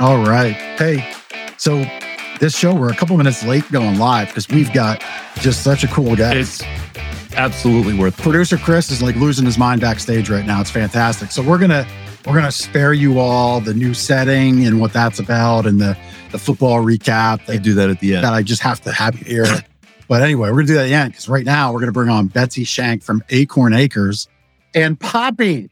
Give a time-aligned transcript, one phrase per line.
[0.00, 0.54] All right.
[0.78, 1.12] Hey,
[1.58, 1.84] so
[2.40, 5.04] this show, we're a couple minutes late going live because we've got
[5.40, 6.36] just such a cool guy.
[6.36, 6.62] It's
[7.36, 8.22] absolutely worth it.
[8.22, 10.58] Producer Chris is like losing his mind backstage right now.
[10.62, 11.30] It's fantastic.
[11.30, 11.86] So we're gonna
[12.26, 15.94] we're gonna spare you all the new setting and what that's about and the
[16.32, 18.24] the football recap They do that at the end.
[18.24, 19.44] that I just have to have you here.
[20.08, 22.08] but anyway, we're gonna do that at the end because right now we're gonna bring
[22.08, 24.28] on Betsy Shank from Acorn Acres
[24.74, 25.68] and Poppy.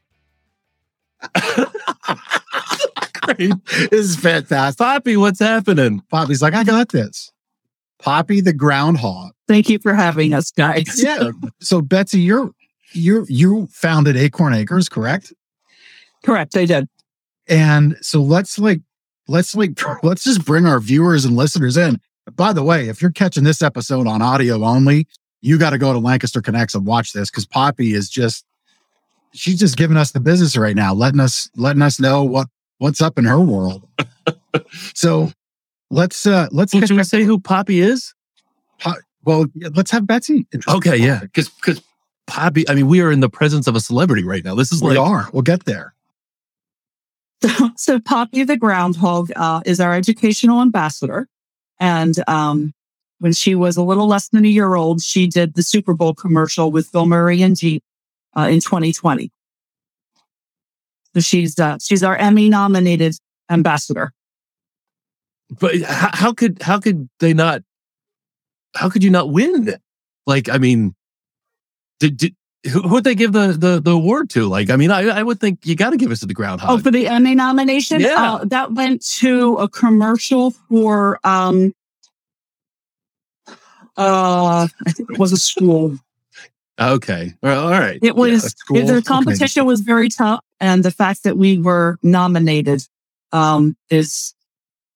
[3.37, 4.79] This is fantastic.
[4.79, 6.03] Poppy, what's happening?
[6.11, 7.33] Poppy's like, I got this.
[7.99, 9.33] Poppy the groundhog.
[9.47, 11.03] Thank you for having us, guys.
[11.03, 11.31] Yeah.
[11.61, 12.53] so Betsy, you're
[12.93, 15.33] you you founded Acorn Acres, correct?
[16.25, 16.89] Correct, I did.
[17.49, 18.81] And so let's like
[19.27, 22.01] let's like let's just bring our viewers and listeners in.
[22.35, 25.07] By the way, if you're catching this episode on audio only,
[25.41, 28.45] you got to go to Lancaster Connects and watch this because Poppy is just
[29.33, 33.01] she's just giving us the business right now, letting us letting us know what what's
[33.03, 33.87] up in her world.
[34.95, 35.31] so
[35.91, 38.15] let's uh let's Well, catch should we say who Poppy is?
[39.25, 40.47] well yeah, let's have Betsy.
[40.69, 41.21] Okay, yeah.
[41.21, 41.83] Because because
[42.27, 44.55] Poppy, I mean, we are in the presence of a celebrity right now.
[44.55, 45.29] This is We like are.
[45.33, 45.95] We'll get there.
[47.43, 51.29] So, so Poppy the groundhog uh, is our educational ambassador,
[51.81, 52.75] and um,
[53.19, 56.15] when she was a little less than a year old, she did the Super Bowl
[56.15, 57.83] commercial with Bill Murray and Jeep
[58.37, 59.31] uh, in 2020.
[61.15, 63.15] So she's uh, she's our Emmy nominated
[63.51, 64.13] ambassador.
[65.61, 67.63] but how, how could how could they not
[68.75, 69.75] how could you not win?
[70.27, 70.95] Like, I mean,
[72.01, 72.37] did, did
[72.71, 74.47] who would they give the, the the award to?
[74.47, 76.69] Like, I mean, I I would think you got to give us to the groundhog.
[76.71, 78.15] Oh, for the Emmy nomination, Yeah.
[78.35, 81.73] uh, that went to a commercial for um,
[83.97, 85.97] uh, I think it was a school.
[86.81, 87.99] okay, all right.
[88.03, 88.85] It was cool.
[88.87, 89.03] the Okay.
[89.03, 92.87] competition was very tough, and the fact that we were nominated
[93.33, 94.35] um, is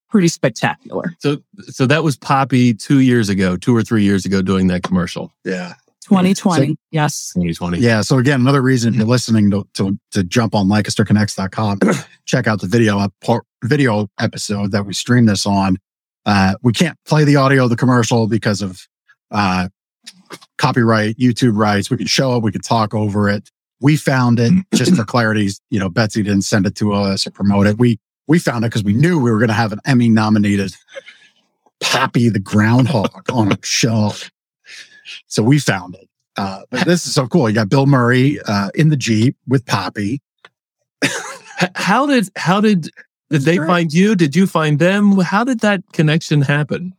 [0.09, 1.15] pretty spectacular.
[1.19, 4.83] So so that was Poppy two years ago, two or three years ago, doing that
[4.83, 5.33] commercial.
[5.45, 5.75] Yeah.
[6.05, 7.31] 2020, yes.
[7.35, 7.79] 2020.
[7.79, 8.01] Yeah.
[8.03, 11.79] So again, another reason if you're listening to, to, to jump on LancasterConnects.com,
[12.27, 13.15] check out the video up
[13.65, 15.79] video episode that we stream this on.
[16.27, 18.87] Uh, we can't play the audio of the commercial because of,
[19.31, 19.69] uh,
[20.59, 21.89] copyright, YouTube rights.
[21.89, 22.43] We can show it.
[22.43, 23.51] We can talk over it.
[23.83, 25.51] We found it just for clarity.
[25.71, 27.79] You know, Betsy didn't send it to us or promote it.
[27.79, 27.99] We,
[28.29, 30.75] we found it because we knew we were going to have an Emmy nominated
[31.81, 34.13] Poppy the groundhog on a show.
[35.27, 36.09] So we found it.
[36.37, 37.49] Uh, but this is so cool.
[37.49, 40.23] You got Bill Murray uh, in the Jeep with Poppy.
[41.75, 42.91] How did how did
[43.31, 44.15] did they find you?
[44.15, 45.19] Did you find them?
[45.19, 46.95] How did that connection happen?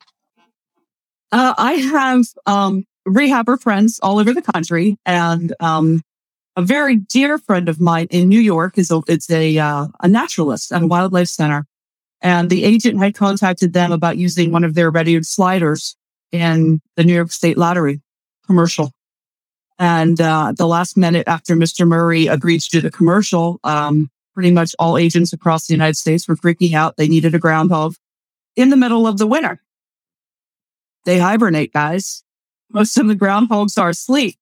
[1.31, 6.01] Uh, I have um, rehabber friends all over the country, and um,
[6.55, 10.07] a very dear friend of mine in New York is a, it's a uh, a
[10.07, 11.65] naturalist at a wildlife center,
[12.21, 15.95] and the agent had contacted them about using one of their red-eared sliders
[16.31, 18.01] in the New York State Lottery
[18.45, 18.91] commercial.
[19.79, 21.87] And uh, the last minute after Mr.
[21.87, 26.27] Murray agreed to do the commercial, um, pretty much all agents across the United States
[26.27, 26.97] were freaking out.
[26.97, 27.95] They needed a groundhog
[28.55, 29.59] in the middle of the winter
[31.05, 32.23] they hibernate, guys.
[32.71, 34.37] Most of the groundhogs are asleep.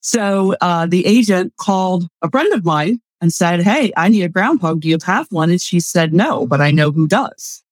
[0.00, 4.28] So uh, the agent called a friend of mine and said, Hey, I need a
[4.28, 4.80] groundhog.
[4.80, 5.50] Do you have one?
[5.50, 7.62] And she said, No, but I know who does.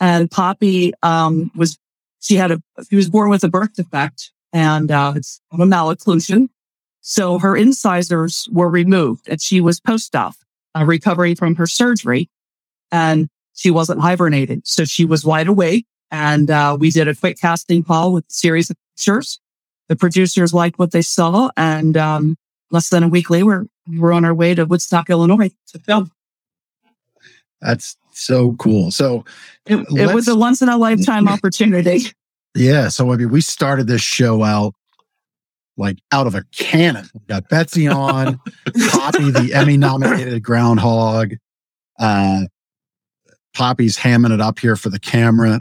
[0.00, 1.78] And Poppy um, was,
[2.20, 6.48] she had a, she was born with a birth defect and uh, it's a malocclusion.
[7.00, 10.34] So her incisors were removed and she was post-op,
[10.76, 12.28] uh, recovering from her surgery
[12.90, 14.62] and she wasn't hibernating.
[14.64, 18.32] So she was wide awake and uh, we did a quick casting call with a
[18.32, 19.40] series of pictures.
[19.92, 22.38] The producers liked what they saw, and um,
[22.70, 26.10] less than a week later, we were on our way to Woodstock, Illinois, to film.
[27.60, 28.90] That's so cool.
[28.90, 29.26] So
[29.66, 32.06] It, it was a once in a lifetime opportunity.
[32.54, 34.74] yeah, so I mean, we started this show out
[35.76, 37.06] like out of a cannon.
[37.12, 38.40] We got Betsy on,
[38.92, 41.34] Poppy, the Emmy nominated groundhog.
[41.98, 42.44] Uh,
[43.52, 45.60] Poppy's hamming it up here for the camera,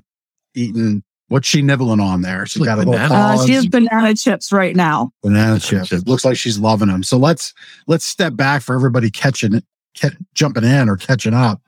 [0.55, 1.03] eating.
[1.31, 2.45] What's she nibbling on there?
[2.45, 3.13] She's Like got a little banana?
[3.13, 5.13] Uh, she has banana chips right now.
[5.23, 5.87] banana chips.
[5.87, 6.01] chips.
[6.03, 7.03] It looks like she's loving them.
[7.03, 7.53] So let's
[7.87, 9.63] let's step back for everybody catching it,
[9.97, 11.61] ca- jumping in or catching up.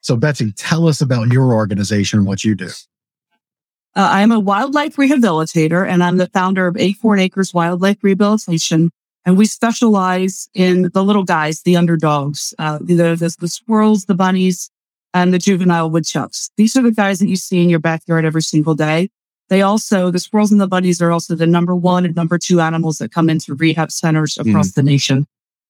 [0.00, 2.66] So Betsy, tell us about your organization and what you do.
[3.94, 8.90] Uh, I'm a wildlife rehabilitator and I'm the founder of Acorn Acres Wildlife Rehabilitation.
[9.24, 14.14] And we specialize in the little guys, the underdogs, uh, the, the, the squirrels, the
[14.16, 14.72] bunnies,
[15.14, 16.50] and the juvenile woodchucks.
[16.56, 19.08] These are the guys that you see in your backyard every single day.
[19.48, 22.60] They also, the squirrels and the bunnies are also the number one and number two
[22.60, 25.26] animals that come into rehab centers across the nation.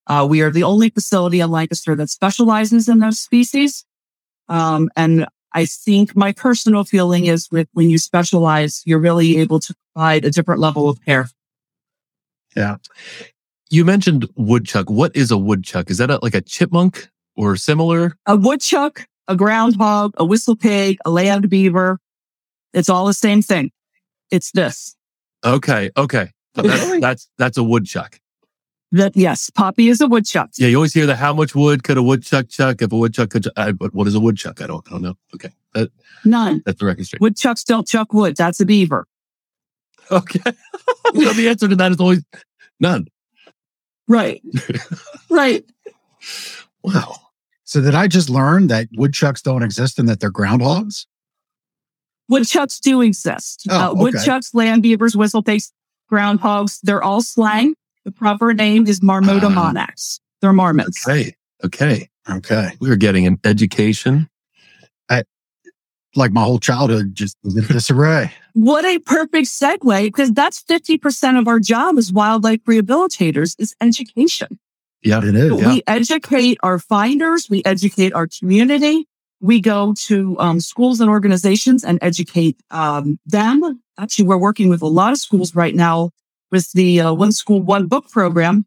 [0.06, 3.84] Uh, we are the only facility in Lancaster that specializes in those species.
[4.48, 9.60] Um, and I think my personal feeling is with when you specialize, you're really able
[9.60, 11.28] to provide a different level of care.
[12.56, 12.76] Yeah.
[13.70, 14.88] You mentioned woodchuck.
[14.88, 15.90] What is a woodchuck?
[15.90, 18.16] Is that a, like a chipmunk or similar?
[18.26, 21.98] A woodchuck, a groundhog, a whistle pig, a land beaver.
[22.72, 23.70] It's all the same thing.
[24.30, 24.96] It's this.
[25.44, 26.30] Okay, okay.
[26.56, 28.18] So that's that's that's a woodchuck.
[28.92, 30.50] That yes, Poppy is a woodchuck.
[30.56, 33.30] Yeah, you always hear the how much wood could a woodchuck chuck if a woodchuck
[33.30, 33.48] could.
[33.56, 34.60] I, but what is a woodchuck?
[34.62, 35.16] I don't, I don't know.
[35.34, 35.90] Okay, that,
[36.24, 36.62] None.
[36.64, 37.20] that's the record straight.
[37.20, 38.36] Woodchucks don't chuck wood.
[38.36, 39.06] That's a beaver.
[40.10, 40.38] Okay,
[41.14, 42.22] so the answer to that is always
[42.78, 43.08] none.
[44.06, 44.42] Right.
[45.30, 45.64] right.
[46.82, 47.16] Wow.
[47.74, 51.06] So did I just learn that woodchucks don't exist and that they're groundhogs?
[52.28, 53.64] Woodchucks do exist.
[53.68, 54.00] Oh, uh, okay.
[54.00, 55.72] Woodchucks, land beavers, whistle pigs,
[56.08, 57.74] groundhogs, they're all slang.
[58.04, 59.72] The proper name is Marmota Ah.
[59.72, 60.20] monax.
[60.40, 61.04] They're marmots.
[61.08, 61.34] Okay.
[61.64, 62.08] Okay.
[62.30, 62.70] Okay.
[62.78, 64.28] We are getting an education.
[65.10, 65.24] I,
[66.14, 68.32] Like my whole childhood just was in disarray.
[68.52, 74.60] What a perfect segue because that's 50% of our job as wildlife rehabilitators is education.
[75.04, 75.18] Yeah.
[75.18, 75.60] It is.
[75.60, 75.68] Yeah.
[75.74, 77.48] We educate our finders.
[77.48, 79.06] We educate our community.
[79.40, 83.82] We go to um, schools and organizations and educate um, them.
[83.98, 86.10] Actually, we're working with a lot of schools right now
[86.50, 88.64] with the uh, One School One Book program,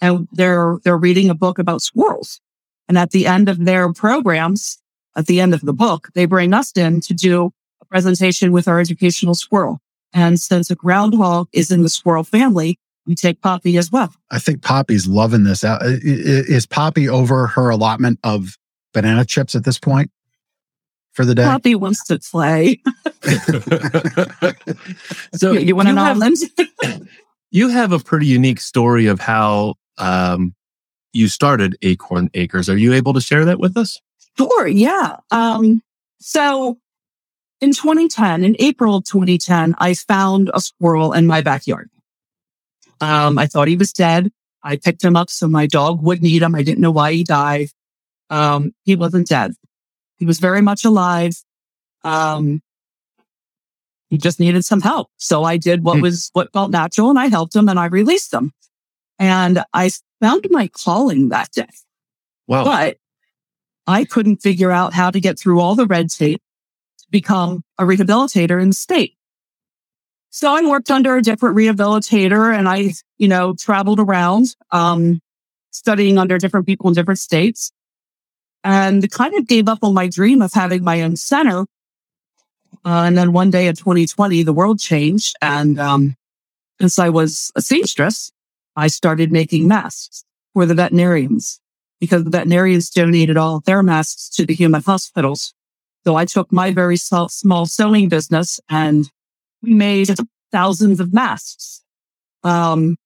[0.00, 2.40] and they're they're reading a book about squirrels.
[2.88, 4.78] And at the end of their programs,
[5.14, 8.66] at the end of the book, they bring us in to do a presentation with
[8.66, 9.80] our educational squirrel.
[10.12, 14.12] And since a groundhog is in the squirrel family, we take Poppy as well.
[14.30, 15.64] I think Poppy's loving this.
[15.64, 15.82] out.
[15.82, 18.56] I- I- Is Poppy over her allotment of
[18.92, 20.10] banana chips at this point
[21.12, 21.44] for the day?
[21.44, 22.80] Poppy wants to play.
[25.34, 26.36] so you, you want an have, island?
[27.50, 30.54] you have a pretty unique story of how um,
[31.12, 32.68] you started Acorn Acres.
[32.68, 34.00] Are you able to share that with us?
[34.36, 34.68] sure.
[34.68, 35.16] Yeah.
[35.32, 35.82] Um,
[36.20, 36.78] so
[37.60, 41.90] in 2010, in April of 2010, I found a squirrel in my backyard.
[43.00, 44.30] Um, I thought he was dead.
[44.62, 46.54] I picked him up so my dog wouldn't eat him.
[46.54, 47.68] I didn't know why he died.
[48.30, 49.52] Um, he wasn't dead.
[50.16, 51.34] He was very much alive.
[52.04, 52.60] Um,
[54.10, 55.10] he just needed some help.
[55.16, 56.02] So I did what Hmm.
[56.02, 58.52] was, what felt natural and I helped him and I released him.
[59.18, 59.90] And I
[60.20, 61.68] found my calling that day.
[62.46, 62.64] Wow.
[62.64, 62.98] But
[63.86, 66.40] I couldn't figure out how to get through all the red tape
[66.98, 69.14] to become a rehabilitator in the state.
[70.38, 75.20] So I worked under a different rehabilitator and I, you know, traveled around, um,
[75.72, 77.72] studying under different people in different states
[78.62, 81.62] and kind of gave up on my dream of having my own center.
[82.84, 85.34] Uh, and then one day in 2020, the world changed.
[85.42, 86.14] And, um,
[86.80, 88.30] since I was a seamstress,
[88.76, 91.60] I started making masks for the veterinarians
[91.98, 95.52] because the veterinarians donated all their masks to the human hospitals.
[96.06, 99.10] So I took my very small sewing business and
[99.62, 100.08] we made
[100.52, 101.82] thousands of masks.
[102.44, 102.96] Um,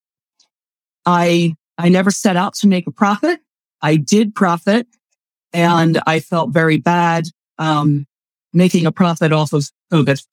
[1.06, 3.40] I, I never set out to make a profit.
[3.80, 4.86] I did profit
[5.52, 7.24] and I felt very bad,
[7.58, 8.06] um,
[8.52, 10.24] making a profit off of COVID.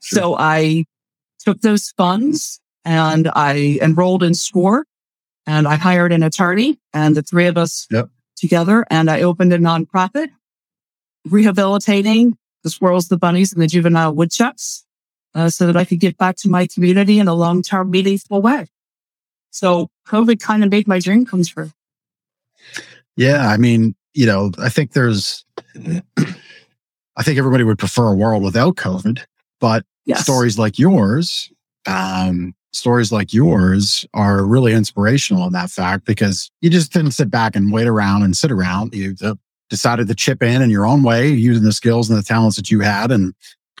[0.00, 0.84] So I
[1.38, 4.84] took those funds and I enrolled in SCORE
[5.46, 8.08] and I hired an attorney and the three of us Yep.
[8.36, 10.28] together and I opened a nonprofit
[11.26, 14.84] rehabilitating the squirrels, the bunnies and the juvenile woodchucks
[15.34, 18.66] uh, so that I could get back to my community in a long-term meaningful way.
[19.50, 21.72] So COVID kind of made my dream come true.
[23.16, 25.44] Yeah, I mean, you know, I think there's,
[27.16, 29.24] I think everybody would prefer a world without COVID,
[29.60, 30.22] but Yes.
[30.22, 31.52] stories like yours,
[31.86, 37.30] um, stories like yours are really inspirational in that fact because you just didn't sit
[37.30, 38.94] back and wait around and sit around.
[38.94, 39.34] You uh,
[39.68, 42.70] decided to chip in in your own way, using the skills and the talents that
[42.70, 43.34] you had, and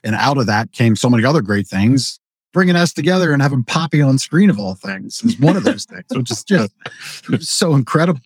[0.04, 2.20] and out of that came so many other great things.
[2.54, 5.84] Bringing us together and having Poppy on screen of all things is one of those
[5.84, 6.72] things, which is just
[7.40, 8.20] so incredible.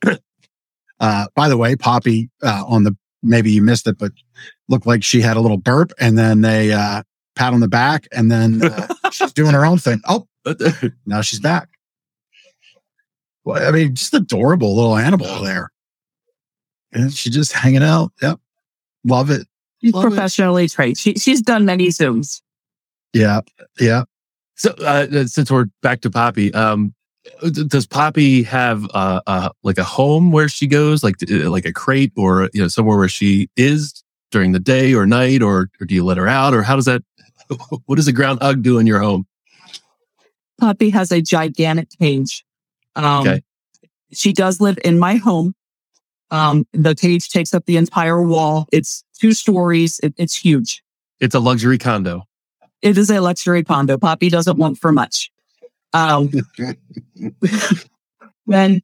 [1.00, 4.12] Uh, by the way, Poppy uh, on the maybe you missed it, but
[4.68, 7.02] looked like she had a little burp and then a uh,
[7.34, 10.00] pat on the back, and then uh, she's doing her own thing.
[10.06, 10.28] Oh,
[11.04, 11.68] now she's back.
[13.44, 15.72] Well, I mean, just adorable little animal there.
[16.92, 18.12] And she's just hanging out.
[18.22, 18.38] Yep.
[19.04, 19.48] Love it.
[19.82, 20.08] She's Love it.
[20.08, 20.96] professionally trained.
[20.98, 22.40] She, she's done many Zooms.
[23.12, 23.40] Yeah.
[23.80, 24.04] Yeah.
[24.56, 26.94] So, uh, since we're back to Poppy, um,
[27.66, 31.72] does Poppy have uh, uh, like a home where she goes, like uh, like a
[31.72, 35.86] crate, or you know somewhere where she is during the day or night, or or
[35.86, 37.02] do you let her out, or how does that?
[37.86, 39.26] What does a groundhog do in your home?
[40.60, 42.44] Poppy has a gigantic cage.
[42.96, 43.42] Um, Okay.
[44.12, 45.54] She does live in my home.
[46.32, 48.66] Um, the cage takes up the entire wall.
[48.72, 50.00] It's two stories.
[50.02, 50.82] It, it's huge.
[51.20, 52.22] It's a luxury condo.
[52.80, 53.98] It is a luxury condo.
[53.98, 55.30] Poppy doesn't want for much.
[55.92, 56.32] Um,
[58.46, 58.80] when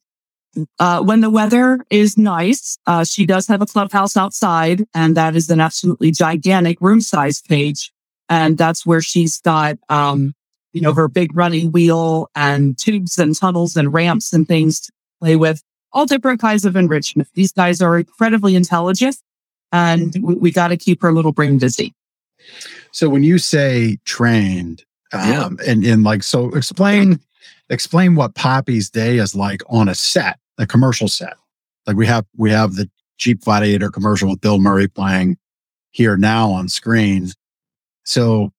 [0.78, 5.34] uh, when the weather is nice, uh, she does have a clubhouse outside, and that
[5.34, 7.92] is an absolutely gigantic room size cage,
[8.28, 10.34] and that's where she's got um,
[10.72, 14.92] you know her big running wheel and tubes and tunnels and ramps and things to
[15.20, 17.28] play with, all different kinds of enrichment.
[17.34, 19.16] These guys are incredibly intelligent,
[19.72, 21.94] and we, we got to keep her little brain busy.
[22.92, 25.42] So when you say trained, Yeah.
[25.44, 27.20] um, and and like so, explain
[27.70, 31.36] explain what Poppy's day is like on a set, a commercial set.
[31.86, 35.36] Like we have we have the Jeep Gladiator commercial with Bill Murray playing
[35.90, 37.30] here now on screen.
[38.04, 38.52] So,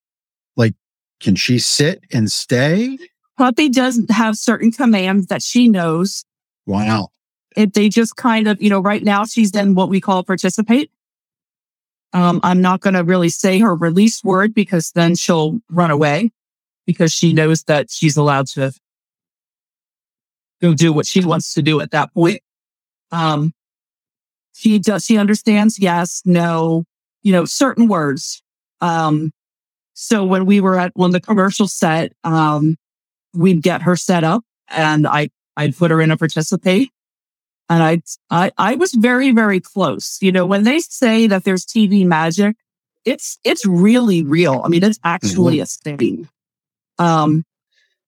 [0.57, 0.73] like,
[1.21, 2.97] can she sit and stay?
[3.37, 6.25] Poppy doesn't have certain commands that she knows.
[6.65, 7.09] Wow.
[7.59, 10.89] It, they just kind of, you know, right now she's in what we call participate.
[12.13, 16.31] Um, I'm not going to really say her release word because then she'll run away
[16.87, 18.71] because she knows that she's allowed to
[20.61, 22.39] go do what she wants to do at that point.
[23.11, 23.51] Um,
[24.53, 26.85] she does, she understands yes, no,
[27.23, 28.41] you know, certain words.
[28.79, 29.31] Um,
[29.95, 32.77] so when we were at, when the commercial set, um,
[33.33, 36.89] we'd get her set up and I, I'd put her in a participate.
[37.69, 40.17] And I, I, I was very, very close.
[40.21, 42.55] You know, when they say that there's TV magic,
[43.05, 44.61] it's, it's really real.
[44.65, 46.27] I mean, it's actually a thing.
[46.97, 47.45] Um,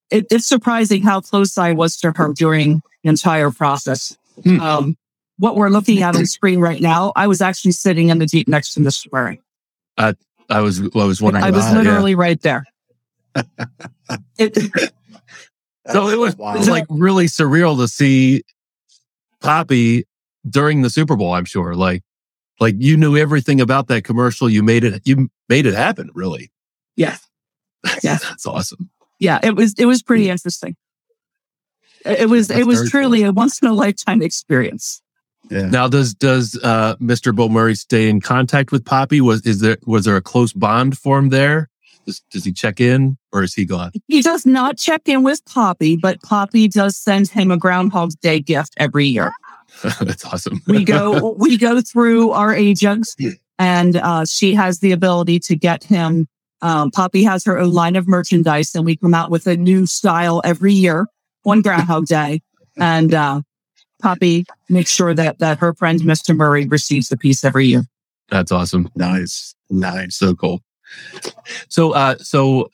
[0.10, 4.18] it, it's surprising how close I was to her during the entire process.
[4.44, 4.60] Hmm.
[4.60, 4.98] Um,
[5.38, 8.48] what we're looking at on screen right now, I was actually sitting in the Jeep
[8.48, 9.12] next to Mr.
[9.12, 9.42] Murray.
[10.50, 11.46] I was I was wondering.
[11.46, 11.90] I was about that, yeah.
[11.90, 12.66] literally right there.
[14.38, 14.58] It,
[15.88, 16.56] So it was, Wow.
[16.56, 18.44] it was like really surreal to see
[19.42, 20.06] Poppy
[20.50, 21.34] during the Super Bowl.
[21.34, 22.04] I'm sure, like,
[22.60, 24.50] like you knew everything about that commercial.
[24.50, 25.02] You made it.
[25.06, 26.10] You made it happen.
[26.14, 26.52] Really.
[26.96, 27.18] yeah.
[28.04, 28.18] Yeah.
[28.22, 28.92] That's awesome.
[29.20, 30.76] yeah, it was it was pretty interesting.
[32.06, 35.02] It it was That's it was very truly a once in a lifetime experience.
[35.50, 35.68] Yeah.
[35.68, 37.36] Now, does does uh, Mr.
[37.36, 39.20] Bill Murray stay in contact with Poppy?
[39.20, 41.71] Was is there was there a close bond formed there?
[42.12, 43.92] Does, does he check in or is he gone?
[44.10, 48.42] He does not check in with Poppy, but Poppy does send him a Groundhog's Day
[48.42, 49.32] gift every year.
[50.02, 50.62] That's awesome.
[50.68, 53.16] We go we go through our agents,
[53.58, 56.28] and uh, she has the ability to get him.
[56.62, 59.86] Um, Poppy has her own line of merchandise, and we come out with a new
[59.86, 61.08] style every year
[61.46, 62.42] on Groundhog Day.
[62.78, 63.42] And uh,
[64.02, 66.36] Poppy makes sure that that her friend Mr.
[66.36, 67.84] Murray receives the piece every year.
[68.30, 68.90] That's awesome.
[68.96, 69.54] Nice.
[69.70, 70.16] Nice.
[70.16, 70.62] So cool.
[71.70, 72.70] So, uh, so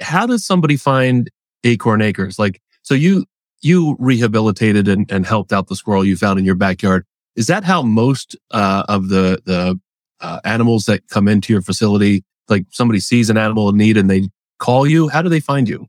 [0.00, 1.30] how does somebody find
[1.64, 2.38] Acorn Acres?
[2.38, 3.24] Like, so you,
[3.62, 7.04] you rehabilitated and, and helped out the squirrel you found in your backyard.
[7.36, 9.80] Is that how most, uh, of the, the,
[10.20, 14.08] uh, animals that come into your facility, like somebody sees an animal in need and
[14.10, 15.08] they call you?
[15.08, 15.86] How do they find you?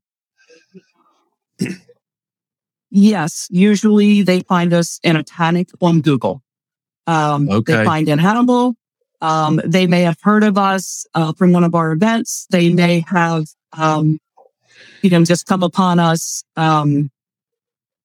[2.89, 6.41] Yes, usually they find us in a panic on Google.
[7.07, 7.77] Um, Okay.
[7.77, 8.75] They find an animal.
[9.21, 12.47] Um, they may have heard of us uh, from one of our events.
[12.49, 14.19] They may have, um,
[15.01, 17.09] you know, just come upon us um,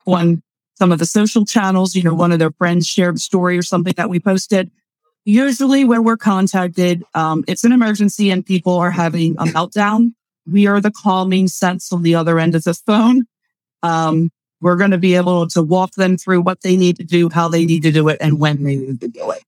[0.06, 0.42] on
[0.76, 1.94] some of the social channels.
[1.94, 4.70] You know, one of their friends shared a story or something that we posted.
[5.24, 10.14] Usually, when we're contacted, um, it's an emergency and people are having a meltdown.
[10.50, 13.26] We are the calming sense on the other end of the phone.
[13.82, 17.30] Um, we're going to be able to walk them through what they need to do,
[17.30, 19.42] how they need to do it, and when they need to do it.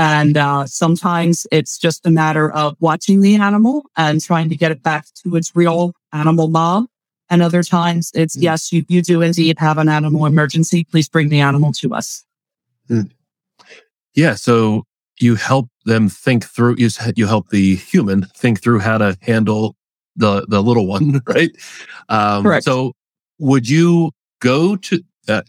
[0.00, 4.72] And uh, sometimes it's just a matter of watching the animal and trying to get
[4.72, 6.88] it back to its real animal mom.
[7.28, 8.42] And other times it's, Mm.
[8.42, 10.84] yes, you, you do indeed have an animal emergency.
[10.84, 12.24] Please bring the animal to us.
[14.14, 14.36] Yeah.
[14.36, 14.84] So
[15.18, 19.76] you help them think through, you, you help the human think through how to handle
[20.16, 21.50] the, the little one, right?
[22.08, 22.64] Um, Correct.
[22.64, 22.92] So
[23.38, 25.42] would you go to, uh,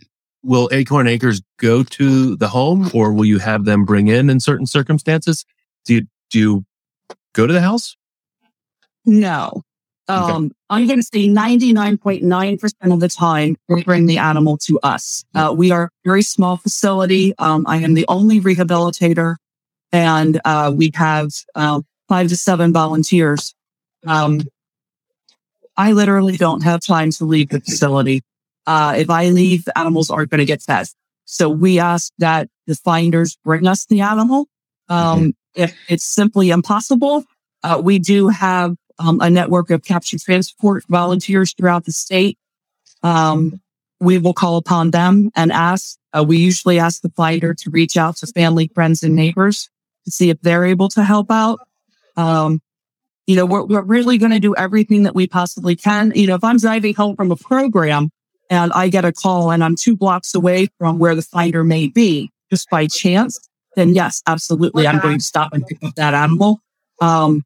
[0.44, 4.40] will Acorn Acres go to the home or will you have them bring in in
[4.40, 5.46] certain circumstances?
[5.86, 6.66] Do you, do you
[7.34, 7.96] go to the house?
[9.06, 9.64] No.
[10.10, 10.32] Okay.
[10.32, 15.24] Um, I'm going to say 99.9% of the time, we bring the animal to us.
[15.34, 17.34] Uh, we are a very small facility.
[17.38, 19.36] Um, I am the only rehabilitator
[19.92, 23.54] and, uh, we have, uh, five to seven volunteers.
[24.06, 24.42] Um,
[25.78, 28.22] I literally don't have time to leave the facility.
[28.68, 30.88] Uh, if I leave, the animals aren't going to get fed.
[31.26, 34.48] So we ask that the finders bring us the animal.
[34.90, 37.26] Um, if it's simply impossible,
[37.64, 42.38] uh, we do have um, a network of capture transport volunteers throughout the state.
[43.04, 43.62] Um,
[44.00, 47.96] we will call upon them and ask Uh, we usually ask the finder to reach
[47.98, 49.70] out to family, friends, and neighbors
[50.06, 51.60] to see if they're able to help out.
[52.18, 52.62] Um,
[53.28, 56.12] you know, we're, we're really going to do everything that we possibly can.
[56.16, 58.10] You know, if I'm driving home from a program
[58.52, 61.88] and I get a call and I'm two blocks away from where the finder may
[61.88, 63.40] be, just by chance,
[63.76, 66.60] then yes, absolutely, I'm going to stop and pick up that animal.
[67.00, 67.46] Um,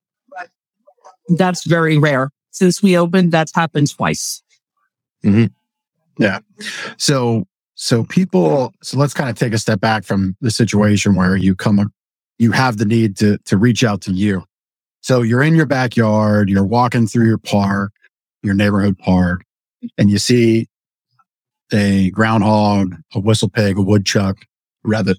[1.30, 2.32] that's very rare.
[2.50, 4.42] Since we opened, that's happened twice.
[6.18, 6.40] Yeah.
[6.98, 7.46] So,
[7.76, 11.54] so people, so let's kind of take a step back from the situation where you
[11.54, 11.94] come,
[12.40, 14.44] you have the need to, to reach out to you.
[15.02, 17.92] So you're in your backyard, you're walking through your park,
[18.42, 19.44] your neighborhood park,
[20.00, 20.68] and you see
[21.72, 24.46] a groundhog, a whistle pig, a woodchuck,
[24.84, 25.18] rabbit,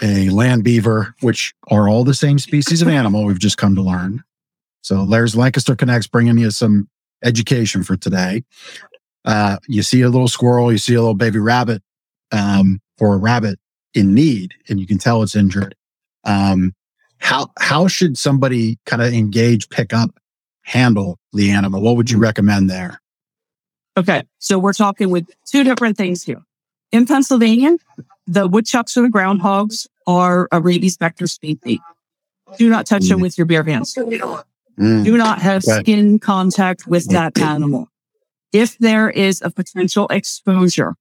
[0.00, 3.82] a land beaver, which are all the same species of animal we've just come to
[3.82, 4.22] learn.
[4.82, 6.88] So there's Lancaster Connects bringing you some
[7.24, 8.44] education for today.
[9.24, 11.82] Uh, you see a little squirrel, you see a little baby rabbit,
[12.32, 13.58] um, or a rabbit
[13.94, 15.74] in need, and you can tell it's injured.
[16.24, 16.74] Um,
[17.18, 20.18] how how should somebody kind of engage, pick up,
[20.62, 21.82] handle the animal?
[21.82, 23.00] What would you recommend there?
[23.98, 24.22] Okay.
[24.38, 26.42] So we're talking with two different things here.
[26.92, 27.76] In Pennsylvania,
[28.26, 31.80] the woodchucks or the groundhogs are a rabies vector species.
[32.56, 33.94] Do not touch them with your bare hands.
[33.94, 35.82] Mm, Do not have Right.
[35.84, 37.88] skin contact with that animal.
[38.52, 40.94] If there is a potential exposure,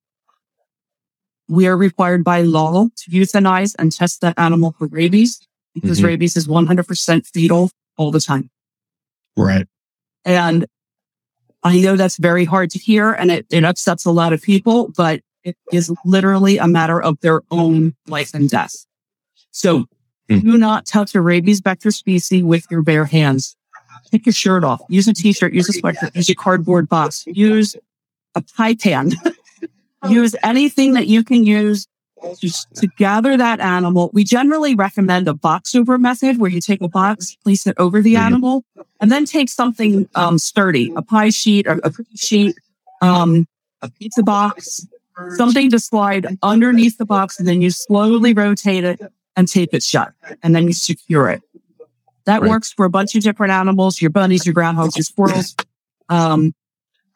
[1.48, 5.40] we are required by law to euthanize and test that animal for rabies
[5.74, 6.06] because Mhm.
[6.06, 8.50] rabies is 100% fetal all the time.
[9.38, 9.68] right.
[10.26, 10.66] And
[11.64, 14.92] I know that's very hard to hear and it, it upsets a lot of people,
[14.96, 18.74] but it is literally a matter of their own life and death.
[19.52, 19.86] So
[20.30, 20.40] Hmm.
[20.40, 23.56] do not touch a rabies vector species with your bare hands.
[24.12, 24.82] Take your shirt off.
[24.90, 27.76] Use a t-shirt, use a sweatshirt, use a cardboard box, use
[28.36, 29.12] a pie pan,
[30.10, 31.88] use anything that you can use
[32.22, 34.10] to, to gather that animal.
[34.14, 38.02] We generally recommend a box over method where you take a box, place it over
[38.02, 38.64] the animal,
[39.00, 42.56] and then take something um, sturdy, a pie sheet, or a cookie sheet,
[43.02, 43.48] um,
[43.82, 44.88] a pizza box,
[45.36, 49.00] something to slide underneath the box, and then you slowly rotate it
[49.36, 51.42] and tape it shut, and then you secure it.
[52.26, 52.50] That Right.
[52.50, 55.56] works for a bunch of different animals: your bunnies, your groundhogs, your squirrels.
[56.10, 56.54] Um,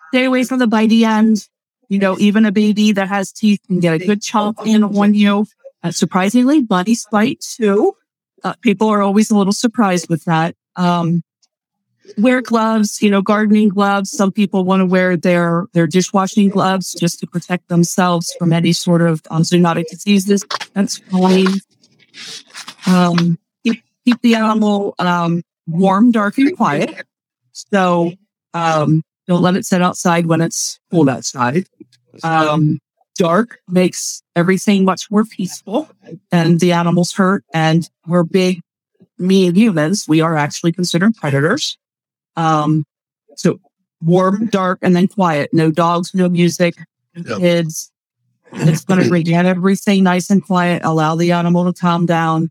[0.10, 1.48] stay away from the bitey end.
[1.92, 5.14] You know, even a baby that has teeth can get a good chomp in on
[5.14, 5.46] you.
[5.84, 7.98] Uh, surprisingly, bunnies bite too.
[8.46, 10.56] Uh, people are always a little surprised with that.
[10.78, 11.22] Um,
[12.18, 14.10] wear gloves, you know, gardening gloves.
[14.10, 18.72] Some people want to wear their, their dishwashing gloves just to protect themselves from any
[18.72, 20.46] sort of um, zoonotic diseases.
[20.72, 21.60] That's fine.
[22.88, 27.06] Um, keep, keep the animal, um, warm, dark, and quiet.
[27.52, 28.14] So,
[28.54, 31.66] um, don't let it sit outside when it's cold outside.
[32.24, 32.80] Um,
[33.16, 35.90] dark makes everything much more peaceful
[36.32, 38.62] and the animals hurt and we're big
[39.18, 41.78] me and humans, we are actually considered predators.
[42.36, 42.84] Um,
[43.36, 43.60] so
[44.04, 45.52] warm, dark, and then quiet.
[45.54, 46.76] No dogs, no music,
[47.16, 47.40] no Yep.
[47.40, 47.92] kids.
[48.54, 52.50] It's going to bring in everything nice and quiet, allow the animal to calm down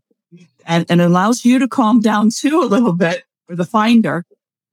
[0.65, 4.23] and, and allows you to calm down too a little bit for the finder.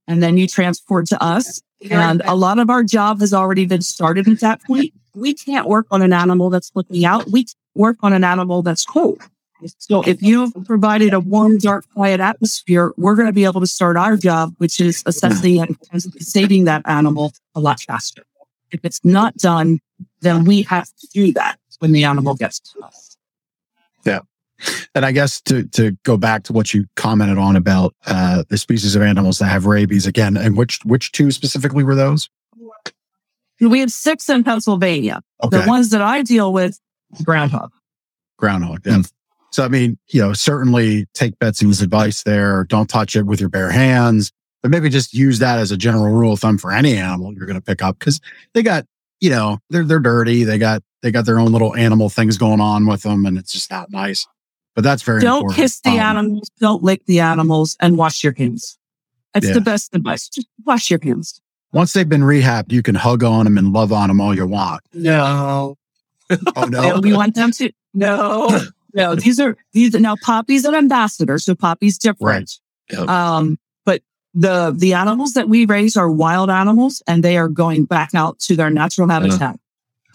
[0.07, 1.61] And then you transport to us.
[1.91, 4.93] And a lot of our job has already been started at that point.
[5.14, 7.31] We can't work on an animal that's looking out.
[7.31, 9.23] We work on an animal that's cold.
[9.79, 13.67] So if you've provided a warm, dark, quiet atmosphere, we're going to be able to
[13.67, 15.77] start our job, which is assessing and
[16.23, 18.23] saving that animal a lot faster.
[18.71, 19.81] If it's not done,
[20.21, 23.08] then we have to do that when the animal gets to us.
[24.94, 28.59] And I guess to to go back to what you commented on about uh, the
[28.59, 32.29] species of animals that have rabies again, and which which two specifically were those?
[33.61, 35.21] We have six in Pennsylvania.
[35.42, 36.79] Okay, The ones that I deal with,
[37.25, 37.73] groundhog.
[38.37, 38.87] groundhog.
[38.87, 39.03] Yeah.
[39.51, 42.64] So I mean, you know, certainly take Betsy's advice there.
[42.64, 44.31] Don't touch it with your bare hands,
[44.62, 47.47] but maybe just use that as a general rule of thumb for any animal you're
[47.47, 48.21] going to pick up because
[48.55, 48.85] they got,
[49.21, 50.44] you know, they're they're dirty.
[50.44, 53.53] They got they got their own little animal things going on with them, and it's
[53.53, 54.27] just not nice.
[54.79, 55.33] But that's very important.
[55.33, 55.57] Don't important.
[55.57, 58.79] kiss the Um, animals, don't lick the animals, and wash your hands.
[59.35, 59.55] That's Yeah.
[59.55, 60.29] the best advice.
[60.29, 61.41] Just wash your hands.
[61.73, 64.47] Once they've been rehabbed, you can hug on them and love on them all you
[64.47, 64.83] want.
[64.95, 65.77] No.
[66.31, 68.57] Oh And we want them to no,
[68.95, 69.14] no.
[69.25, 72.61] These are these are, now Poppy's an ambassador, so Poppy's different.
[72.93, 73.09] Yep.
[73.09, 77.85] Um, but the the animals that we raise are wild animals, and they are going
[77.85, 79.59] back out to their natural habitat.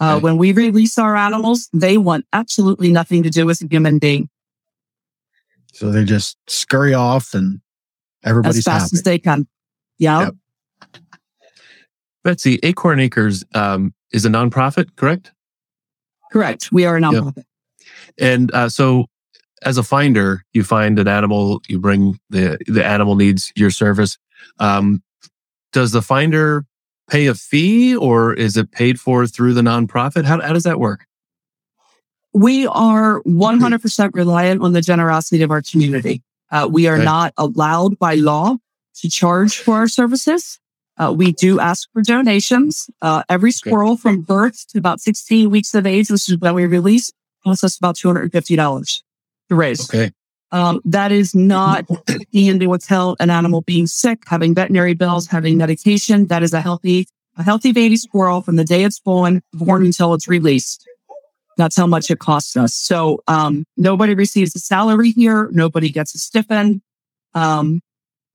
[0.00, 0.22] Uh, Okay.
[0.22, 4.30] when we release our animals, they want absolutely nothing to do with a human being
[5.74, 7.60] So they just scurry off and
[8.24, 8.96] everybody's as fast happy.
[8.96, 9.46] as they can.
[9.98, 10.20] Yeah.
[10.20, 10.34] Yep.
[12.22, 15.32] Betsy, Acorn Acres um, is a nonprofit, correct?
[16.32, 16.70] Correct.
[16.72, 17.44] We are a nonprofit.
[18.18, 19.06] And uh, so,
[19.62, 24.16] as a finder, you find an animal, you bring the the animal needs your service.
[24.58, 25.02] Um,
[25.72, 26.64] does the finder
[27.10, 30.24] pay a fee, or is it paid for through the nonprofit?
[30.24, 31.06] How how does that work?
[32.34, 36.22] We are 100% reliant on the generosity of our community.
[36.50, 37.04] Uh, we are Okay.
[37.04, 38.56] not allowed by law
[39.00, 40.58] to charge for our services.
[40.96, 42.88] Uh, we do ask for donations.
[43.02, 46.66] Uh, every squirrel from birth to about 16 weeks of age, which is when we
[46.66, 47.12] release,
[47.44, 49.02] costs us about $250
[49.48, 49.88] to raise.
[49.88, 50.12] Okay,
[50.52, 55.56] Um, that is not taking into account an animal being sick, having veterinary bills, having
[55.58, 56.26] medication.
[56.26, 60.14] That is a healthy, a healthy baby squirrel from the day it's born, born until
[60.14, 60.86] it's released.
[61.56, 62.74] That's how much it costs us.
[62.74, 65.48] So, um, nobody receives a salary here.
[65.52, 66.82] Nobody gets a stipend.
[67.34, 67.80] Um,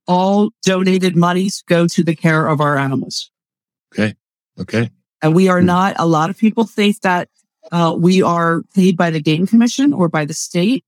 [0.08, 3.30] all donated monies go to the care of our animals.
[3.94, 4.16] okay.
[4.60, 4.90] Okay.
[5.22, 5.68] And we are Hmm.
[5.68, 7.30] not, a lot of people think that
[7.72, 10.84] uh, we are paid by the game commission or by the state.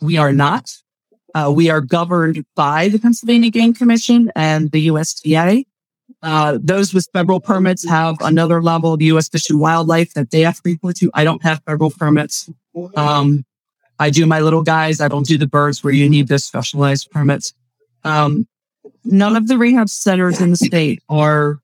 [0.00, 0.70] We are not.
[1.34, 5.64] Uh, we are governed by the Pennsylvania Game Commission and the USDA.
[6.22, 9.28] Uh, those with federal permits have another level of U.S.
[9.28, 11.10] Fish and Wildlife that they have to report to.
[11.14, 12.50] I don't have federal permits.
[12.94, 13.44] Um,
[13.98, 15.00] I do my little guys.
[15.00, 17.54] I don't do the birds where you need the specialized permits.
[18.04, 18.46] Um,
[19.04, 21.60] none of the rehab centers in the state are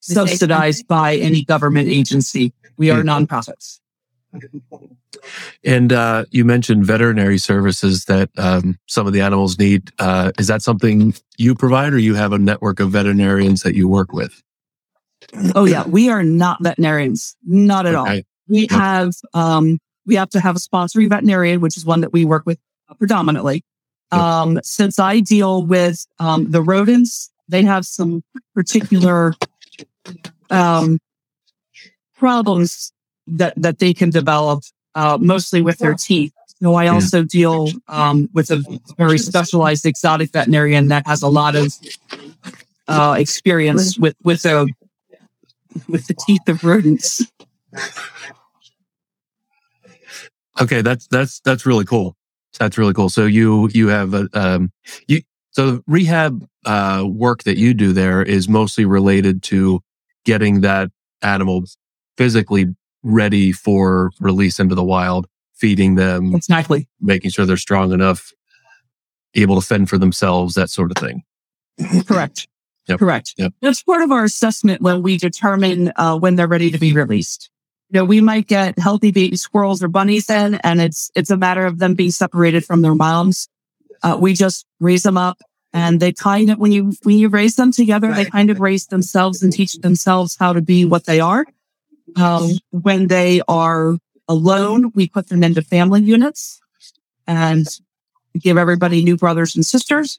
[0.00, 2.52] subsidized by any government agency.
[2.76, 3.80] We are nonprofits.
[5.64, 9.90] And uh, you mentioned veterinary services that um, some of the animals need.
[9.98, 13.88] Uh, is that something you provide, or you have a network of veterinarians that you
[13.88, 14.42] work with?
[15.54, 18.06] Oh yeah, we are not veterinarians, not at all.
[18.48, 18.70] We Yep.
[18.70, 22.44] have um, we have to have a sponsoring veterinarian, which is one that we work
[22.44, 22.58] with
[22.98, 23.64] predominantly.
[24.12, 24.20] Yep.
[24.20, 28.22] Um, since I deal with um, the rodents, they have some
[28.54, 29.34] particular
[30.50, 30.98] um,
[32.16, 32.92] problems
[33.26, 34.62] that that they can develop,
[34.94, 36.32] uh, mostly with their teeth.
[36.62, 36.92] So I Yeah.
[36.92, 38.64] also deal um, with a
[38.96, 41.72] very specialized exotic veterinarian that has a lot of
[42.88, 44.72] uh, experience with with the
[45.88, 47.26] with the teeth of rodents.
[50.60, 52.16] Okay, that's that's that's really cool.
[52.58, 53.08] That's really cool.
[53.08, 54.70] So you you have a um
[55.08, 59.80] you so the rehab uh work that you do there is mostly related to
[60.24, 60.90] getting that
[61.22, 61.64] animal
[62.16, 62.66] physically
[63.02, 66.88] ready for release into the wild, feeding them, Exactly.
[67.00, 68.32] making sure they're strong enough,
[69.34, 71.22] able to fend for themselves, that sort of thing.
[72.06, 72.48] Correct.
[72.88, 72.98] Yep.
[72.98, 73.34] Correct.
[73.38, 73.52] Yep.
[73.62, 77.48] That's part of our assessment when we determine uh, when they're ready to be released.
[77.90, 81.36] You know, we might get healthy baby squirrels or bunnies in, and it's it's a
[81.36, 83.48] matter of them being separated from their moms.
[84.02, 85.38] Uh, we just raise them up,
[85.72, 88.86] and they kind of when you when you raise them together, they kind of raise
[88.86, 91.46] themselves and teach themselves how to be what they are.
[92.16, 93.96] Um, when they are
[94.28, 96.60] alone, we put them into family units
[97.26, 97.66] and
[98.38, 100.18] give everybody new brothers and sisters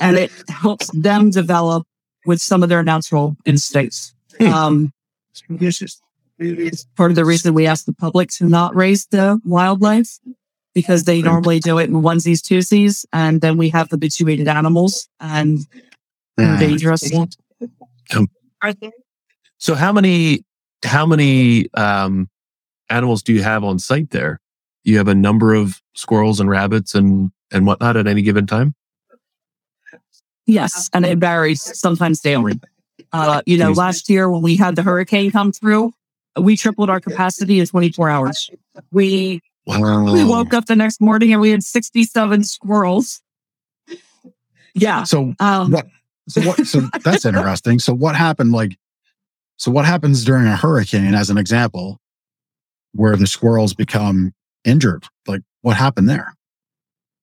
[0.00, 1.86] and it helps them develop
[2.24, 4.14] with some of their natural instincts.
[4.38, 4.46] Hmm.
[4.46, 4.92] Um,
[6.38, 10.18] it's part of the reason we ask the public to not raise the wildlife
[10.74, 15.08] because they normally do it in onesies, twosies, and then we have the habituated animals
[15.18, 15.60] and
[16.36, 16.58] they're Yeah.
[16.58, 17.10] dangerous.
[19.58, 20.44] So how many
[20.84, 22.28] how many um
[22.88, 24.40] animals do you have on site there?
[24.84, 28.74] You have a number of squirrels and rabbits and and whatnot at any given time?
[30.46, 32.60] Yes, and it varies sometimes daily.
[33.12, 35.92] Uh, you know, last year when we had the hurricane come through,
[36.38, 38.50] we tripled our capacity in 24 hours.
[38.92, 40.12] We Wow.
[40.12, 43.20] We woke up the next morning and we had 67 squirrels.
[44.74, 45.02] Yeah.
[45.02, 45.86] So Um, what?
[46.28, 46.66] So what?
[46.66, 47.80] So that's interesting.
[47.80, 48.52] So what happened?
[48.52, 48.78] Like,
[49.56, 51.98] so what happens during a hurricane, as an example,
[52.92, 54.32] where the squirrels become
[54.64, 55.04] injured?
[55.26, 56.34] Like, what happened there?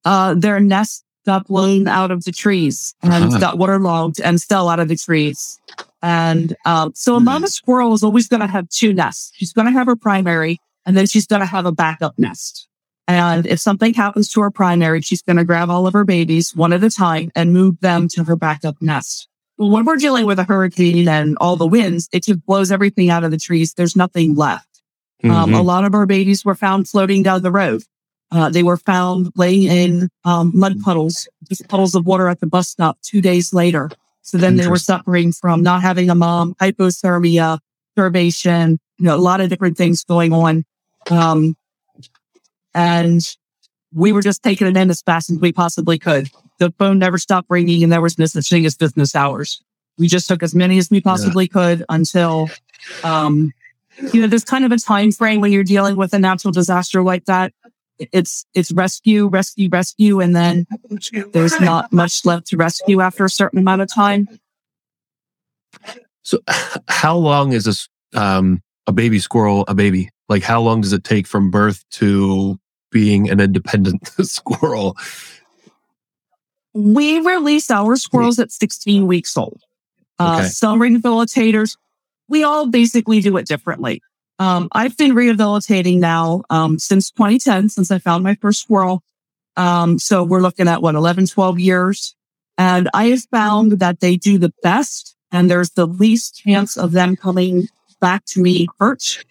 [0.05, 3.39] uh, their nests got blown out of the trees and Uh-huh.
[3.39, 5.57] got waterlogged and fell out of the trees.
[6.01, 9.31] And um, so a mama squirrel is always going to have two nests.
[9.35, 12.67] She's going to have her primary and then she's going to have a backup nest.
[13.07, 16.53] And if something happens to her primary, she's going to grab all of her babies
[16.53, 19.29] one at a time and move them to her backup nest.
[19.57, 23.09] Well, when we're dealing with a hurricane and all the winds, it just blows everything
[23.09, 23.73] out of the trees.
[23.73, 24.67] There's nothing left.
[25.23, 25.59] Um, Mhm.
[25.59, 27.83] a lot of our babies were found floating down the road.
[28.31, 32.47] Uh, they were found laying in um, mud puddles, just puddles of water at the
[32.47, 33.89] bus stop two days later.
[34.23, 37.59] So then they were suffering from not having a mom, hypothermia,
[37.93, 40.65] starvation, you know, a lot of different things going on.
[41.11, 41.55] Um,
[42.73, 43.21] and
[43.93, 46.29] we were just taking it in as fast as we possibly could.
[46.59, 49.61] The phone never stopped ringing and there was no such thing as business hours.
[49.97, 52.49] We just took as many as we possibly could until,
[53.03, 53.53] um,
[54.11, 57.03] you know, there's kind of a time frame when you're dealing with a natural disaster
[57.03, 57.53] like that.
[57.99, 60.65] It's it's rescue, rescue, rescue, and then
[61.31, 64.27] there's not much left to rescue after a certain amount of time.
[66.23, 66.39] So,
[66.87, 70.09] how long is this um, a baby squirrel a baby?
[70.27, 72.57] Like, how long does it take from birth to
[72.91, 74.97] being an independent squirrel?
[76.73, 79.61] We release our squirrels at 16 weeks old.
[80.19, 80.47] Uh, Okay.
[80.47, 81.77] Some rehabilitators,
[82.27, 84.01] we all basically do it differently.
[84.39, 89.03] Um, I've been rehabilitating now um, since 2010, since I found my first squirrel.
[89.55, 92.15] Um, so we're looking at what, 11, 12 years.
[92.57, 96.91] And I have found that they do the best and there's the least chance of
[96.91, 97.67] them coming
[97.99, 99.23] back to me hurt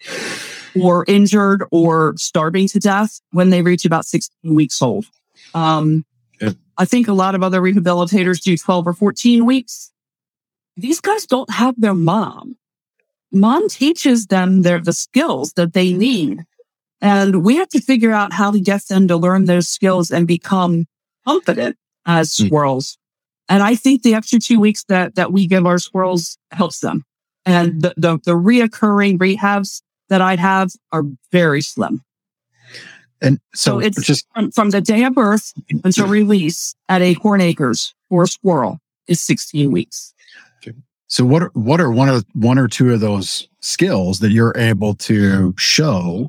[0.81, 5.05] or injured or starving to death when they reach about 16 weeks old.
[5.53, 6.05] Um.
[6.77, 9.91] I think a lot of other rehabilitators do 12 or 14 weeks.
[10.75, 12.57] These guys don't have their mom.
[13.31, 16.45] Mom teaches them their, the skills that they need.
[17.01, 20.27] And we have to figure out how to get them to learn those skills and
[20.27, 20.85] become
[21.25, 22.45] confident as Hmm.
[22.47, 22.97] squirrels.
[23.49, 27.03] And I think the extra two weeks that, that we give our squirrels helps them.
[27.45, 32.01] And the, the, the reoccurring rehabs that I'd have are very slim.
[33.23, 37.41] And So so, it's just from, from the day of birth until release at Acorn
[37.41, 40.13] Acres for a squirrel is 16 weeks.
[41.07, 44.53] so what are, what are one of one or two of those skills that you're
[44.57, 46.27] able to show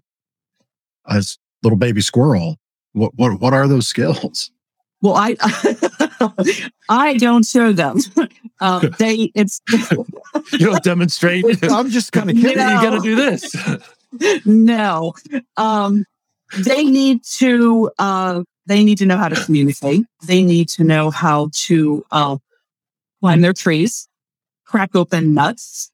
[1.09, 2.57] as little baby squirrel?
[2.93, 4.51] What what what are those skills?
[5.03, 5.37] Well, I,
[6.89, 7.99] I don't show them.
[8.63, 9.61] Um, they, it's,
[10.53, 11.45] You don't demonstrate.
[11.63, 12.51] I'm just kind of No.
[12.51, 13.55] You got to do this.
[14.47, 15.13] no,
[15.59, 16.07] um,
[16.59, 20.05] they need to, uh, they need to know how to communicate.
[20.25, 22.37] They need to know how to, uh,
[23.21, 24.09] climb their trees,
[24.65, 25.91] crack open nuts,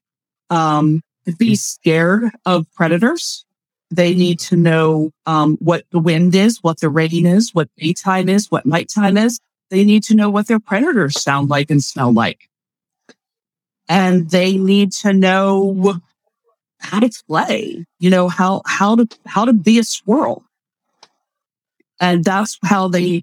[0.51, 1.03] um,
[1.39, 3.45] be scared of predators.
[3.91, 8.29] They need to know, um, what the wind is, what the rain is, what daytime
[8.29, 9.41] is, what nighttime is.
[9.71, 12.49] They need to know what their predators sound like and smell like.
[13.89, 16.01] And they need to know
[16.79, 20.45] how to play, you know, how, how to, how to be a squirrel.
[22.01, 23.23] And that's how they,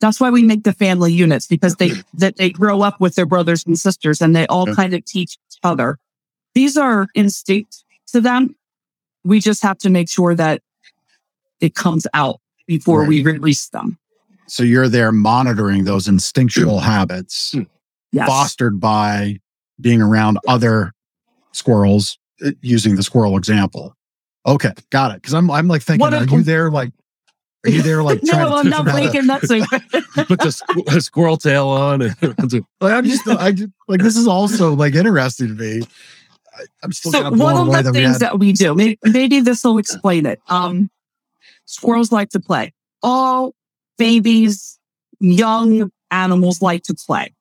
[0.00, 3.26] that's why we make the family units because they, that they grow up with their
[3.26, 4.74] brothers and sisters and they all Yeah.
[4.74, 5.98] kind of teach each other.
[6.54, 8.56] These are instinct to them.
[9.24, 10.62] We just have to make sure that
[11.60, 13.08] it comes out before Right.
[13.08, 13.98] we release them.
[14.48, 17.54] So you're there monitoring those instinctual habits
[18.12, 18.28] Yes.
[18.28, 19.40] fostered by
[19.80, 20.92] being around other
[21.52, 23.94] squirrels uh, using the squirrel example.
[24.46, 25.16] Okay, got it.
[25.16, 26.92] Because I'm I'm like thinking, What are you there like
[27.66, 29.58] are you there like trying no, to I'm not them how to- making that so.
[30.26, 32.02] Put the squ- a squirrel tail on.
[32.02, 32.16] And
[32.80, 35.82] like I'm just I just like this is also like interesting to me.
[36.54, 38.74] I, I'm still So kind of one of the that things had that we do,
[38.74, 40.40] maybe, maybe this will explain it.
[40.48, 40.90] Um,
[41.66, 42.72] squirrels like to play.
[43.02, 43.54] All
[43.98, 44.78] babies,
[45.20, 47.34] young animals like to play.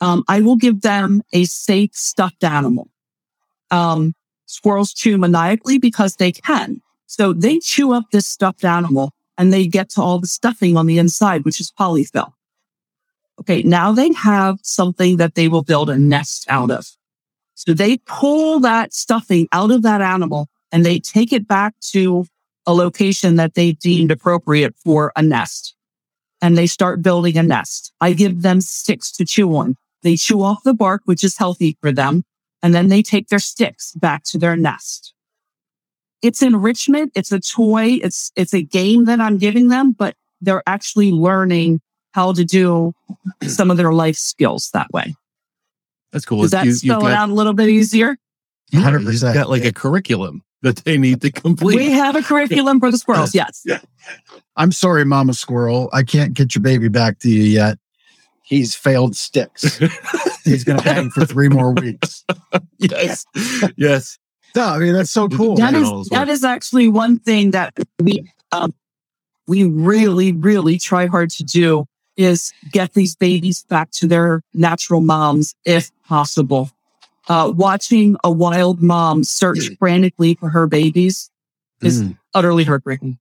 [0.00, 2.88] Um, I will give them a safe stuffed animal.
[3.70, 4.14] Um,
[4.46, 6.80] squirrels chew maniacally because they can.
[7.06, 10.84] So they chew up this stuffed animal and they get to all the stuffing on
[10.84, 12.34] the inside, which is polyfill.
[13.40, 13.62] Okay.
[13.62, 16.86] Now they have something that they will build a nest out of.
[17.54, 22.26] So they pull that stuffing out of that animal and they take it back to
[22.66, 25.74] a location that they deemed appropriate for a nest.
[26.42, 27.94] And they start building a nest.
[27.98, 29.76] I give them sticks to chew on.
[30.02, 32.24] They chew off the bark, which is healthy for them.
[32.62, 35.14] And then they take their sticks back to their nest.
[36.22, 37.12] It's enrichment.
[37.14, 37.98] It's a toy.
[38.02, 41.80] It's, it's a game that I'm giving them, but they're actually learning
[42.12, 42.92] how to do
[43.42, 45.14] some of their life skills that way.
[46.12, 46.42] That's cool.
[46.42, 48.16] Does that You- you've spell it out a little bit easier?
[48.72, 49.12] 100%.
[49.12, 51.76] you've got like a curriculum that they need to complete.
[51.76, 53.34] We have a curriculum for the squirrels.
[53.34, 53.64] Yes.
[54.56, 55.88] I'm sorry, Mama Squirrel.
[55.92, 57.78] I can't get your baby back to you yet.
[58.42, 59.78] He's failed sticks.
[60.44, 62.24] He's gonna hang for three more weeks.
[62.78, 63.24] yes,
[63.76, 64.18] yes.
[64.56, 65.56] No, I mean that's so cool.
[65.56, 68.74] That Yeah, is all those that is actually one thing that we um,
[69.46, 71.86] we really really try hard to do
[72.16, 76.70] is get these babies back to their natural moms if possible.
[77.28, 81.30] Uh, watching a wild mom search frantically for her babies
[81.82, 82.18] is Mm.
[82.34, 83.18] utterly heartbreaking.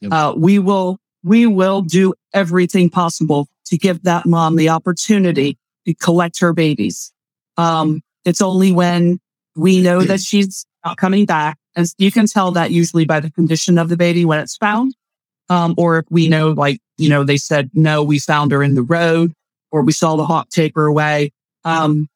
[0.00, 0.12] Yep.
[0.12, 5.94] Uh, we will we will do everything possible to give that mom the opportunity to
[5.94, 7.12] collect her babies.
[7.56, 9.20] Um, it's only when
[9.56, 13.30] we know that she's not coming back, and you can tell that usually by the
[13.30, 14.94] condition of the baby when it's found,
[15.48, 18.74] um, or if we know, like you know, they said no, we found her in
[18.74, 19.32] the road,
[19.70, 21.32] or we saw the hawk take her away.
[21.64, 22.08] Um,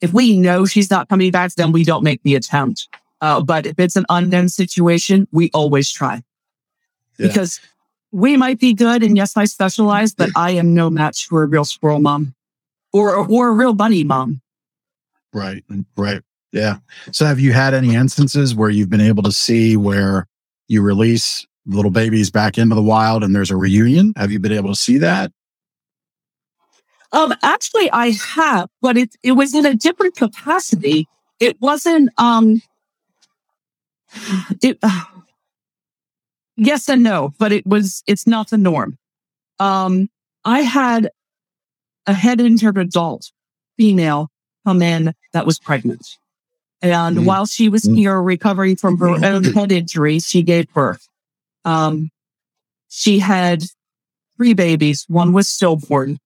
[0.00, 2.88] if we know she's not coming back, then we don't make the attempt.
[3.20, 6.22] Uh, but if it's an unknown situation, we always try
[7.18, 7.28] Yeah.
[7.28, 7.60] because
[8.12, 9.02] we might be good.
[9.02, 12.34] And yes, I specialize, but I am no match for a real squirrel mom
[12.92, 14.42] or, or a real bunny mom.
[15.32, 15.64] Right.
[15.96, 16.20] Right.
[16.54, 16.76] Yeah.
[17.10, 20.28] So have you had any instances where you've been able to see where
[20.68, 24.14] you release little babies back into the wild and there's a reunion?
[24.16, 25.32] Have you been able to see that?
[27.10, 31.08] Um, actually, I have, but it it was in a different capacity.
[31.40, 32.10] It wasn't.
[32.18, 32.62] Um,
[34.62, 34.78] it.
[36.56, 38.04] yes and no, but it was.
[38.06, 38.96] It's not the norm.
[39.58, 40.08] Um,
[40.44, 41.10] I had
[42.06, 43.32] a head injured adult
[43.76, 44.30] female
[44.64, 46.16] come in that was pregnant,
[46.84, 47.24] and Mm.
[47.24, 47.96] while she was Mm.
[47.96, 51.06] here recovering from her own head injury, she gave birth.
[51.64, 52.10] Um,
[52.88, 53.64] she had
[54.36, 55.04] three babies.
[55.08, 56.18] One was stillborn.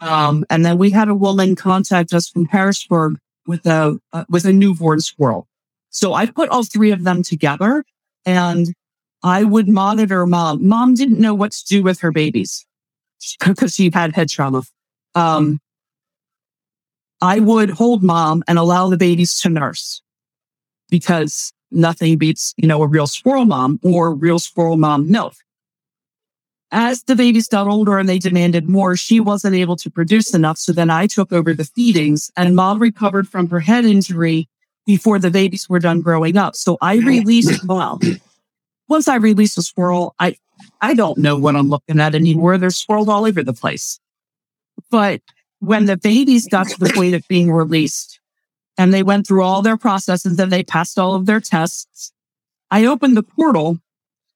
[0.00, 4.44] Um, and then we had a woman contact us from Harrisburg with a uh, with
[4.44, 5.46] a newborn squirrel.
[5.90, 7.84] So I put all three of them together,
[8.26, 8.72] and
[9.22, 10.66] I would monitor mom.
[10.66, 12.66] Mom didn't know what to do with her babies
[13.44, 14.62] because she had head trauma.
[15.14, 15.60] Um,
[17.24, 20.02] I would hold mom and allow the babies to nurse
[20.90, 25.34] because nothing beats you know a real squirrel mom or real squirrel mom milk
[26.74, 30.58] as the babies got older and they demanded more, she wasn't able to produce enough.
[30.58, 34.48] So then I took over the feedings and mom recovered from her head injury
[34.84, 36.56] before the babies were done growing up.
[36.56, 38.00] So I released, well,
[38.88, 40.36] once I released a squirrel, I,
[40.80, 42.58] I don't know what I'm looking at anymore.
[42.58, 44.00] They're squirrels all over the place.
[44.90, 45.22] But
[45.66, 48.20] when the babies got to the point of being released
[48.76, 52.12] and they went through all their processes and they passed all of their tests,
[52.70, 53.78] I opened the portal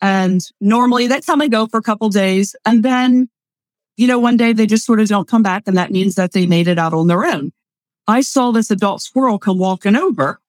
[0.00, 2.54] and normally that's how and go for a couple days.
[2.64, 3.28] And then,
[3.96, 5.64] you know, one day they just sort of don't come back.
[5.66, 7.52] And that means that they made it out on their own.
[8.06, 10.40] I saw this adult squirrel come walking over,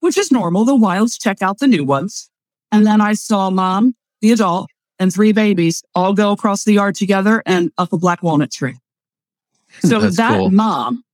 [0.00, 0.64] which is normal.
[0.64, 2.30] The wilds check out the new ones.
[2.72, 6.96] And then I saw mom, the adult, and three babies all go across the yard
[6.96, 8.76] together and up a black walnut tree.
[9.88, 10.50] So That's that cool.
[10.50, 11.04] mom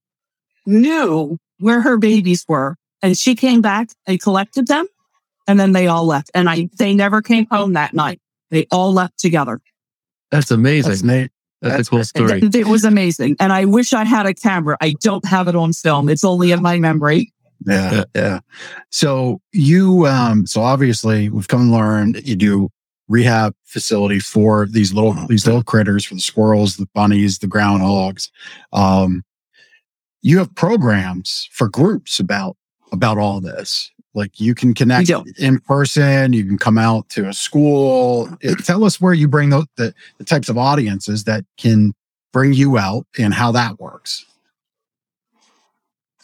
[0.67, 4.87] knew where her babies were and she came back and collected them
[5.47, 6.31] and then they all left.
[6.35, 8.21] And I, they never came home that night.
[8.51, 9.61] They all left together.
[10.31, 10.91] That's amazing.
[10.91, 11.31] That's That's, Nate.
[11.63, 12.41] a that's- cool story.
[12.43, 13.37] It, it was amazing.
[13.41, 14.77] And I wish I had a camera.
[14.81, 16.09] I don't have it on film.
[16.09, 17.33] It's only in my memory.
[17.67, 18.05] Yeah, Yeah.
[18.15, 18.41] yeah.
[18.91, 22.71] So you, um, so obviously we've come to learn that you do
[23.09, 28.31] rehab facility for these little these little critters, for the squirrels, the bunnies, the groundhogs.
[28.73, 29.25] Um,
[30.23, 32.57] you have programs for groups about
[32.93, 33.91] about all this.
[34.15, 38.29] Like you can connect in person, you can come out to a school.
[38.41, 41.93] It- tell us where you bring those the, the types of audiences that can
[42.33, 44.25] bring you out and how that works.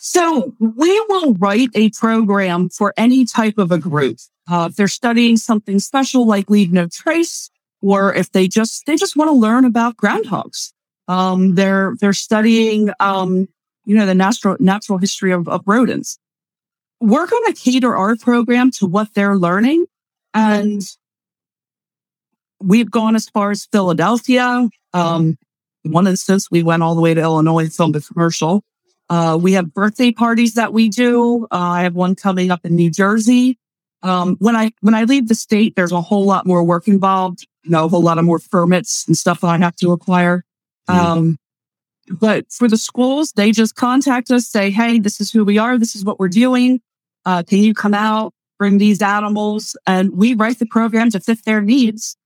[0.02, 4.16] So we will write a program for any type of a group.
[4.50, 7.50] Uh, if they're studying something special like Leave No Trace,
[7.82, 10.72] or if they just they just want to learn about groundhogs.
[11.06, 13.46] Um, they're they're studying um,
[13.84, 16.18] you know the natural natural history of, of rodents.
[17.00, 19.84] We're going to cater our program to what they're learning,
[20.32, 20.80] and
[22.58, 24.66] we've gone as far as Philadelphia.
[24.94, 25.36] Um,
[25.82, 28.64] one instance, we went all the way to Illinois and filmed a commercial.
[29.10, 31.44] Uh, we have birthday parties that we do.
[31.50, 33.58] Uh, I have one coming up in New Jersey.
[34.02, 37.46] Um, when I when I leave the state, there's a whole lot more work involved.
[37.64, 40.44] You know, a whole lot of more permits and stuff that I have to acquire.
[40.88, 41.38] Um,
[42.08, 45.76] but for the schools, they just contact us, say, "Hey, this is who we are.
[45.76, 46.80] This is what we're doing.
[47.26, 51.44] Uh, can you come out, bring these animals?" And we write the program to fit
[51.44, 52.16] their needs,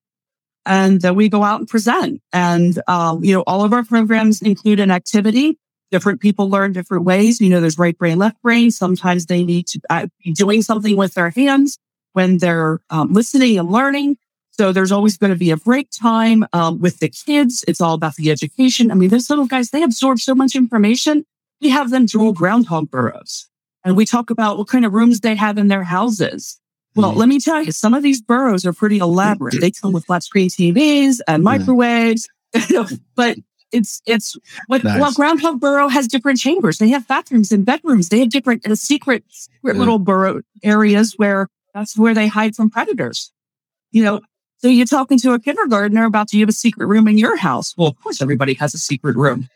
[0.66, 2.20] and then we go out and present.
[2.32, 5.58] And um, you know, all of our programs include an activity
[5.94, 7.40] different people learn different ways.
[7.40, 8.72] You know, there's right brain, left brain.
[8.72, 11.78] Sometimes they need to uh, be doing something with their hands
[12.14, 14.16] when they're um, listening and learning.
[14.50, 17.64] So there's always going to be a break time um, with the kids.
[17.68, 18.90] It's all about the education.
[18.90, 21.24] I mean, those little guys, they absorb so much information.
[21.60, 23.48] We have them draw groundhog burrows
[23.84, 26.58] and we talk about what kind of rooms they have in their houses.
[26.96, 27.16] Well, Mhm.
[27.16, 29.60] let me tell you, some of these burrows are pretty elaborate.
[29.60, 32.28] They come with flat screen TVs and microwaves,
[33.16, 33.36] but
[33.74, 34.36] it's, it's
[34.68, 35.00] what, Nice.
[35.00, 36.78] well, Groundhog Burrow has different chambers.
[36.78, 38.08] They have bathrooms and bedrooms.
[38.08, 39.78] They have different uh, secret, secret Yeah.
[39.78, 43.32] little burrow areas where that's where they hide from predators.
[43.90, 44.20] You know,
[44.58, 47.36] so you're talking to a kindergartner about do you have a secret room in your
[47.36, 47.74] house?
[47.76, 49.48] Well, of course, everybody has a secret room.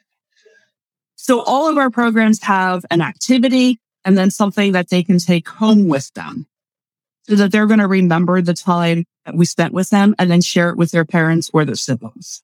[1.16, 5.48] So all of our programs have an activity and then something that they can take
[5.48, 6.46] home with them
[7.28, 10.40] so that they're going to remember the time that we spent with them and then
[10.40, 12.42] share it with their parents or their siblings.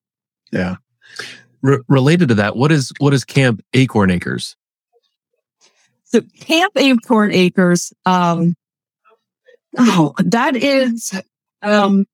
[0.52, 0.76] Yeah.
[1.64, 4.54] Re- related to that, what is what is Camp Acorn Acres?
[6.04, 8.54] So Camp Acorn Acres, um,
[9.76, 11.12] Oh, that is
[11.62, 12.06] um,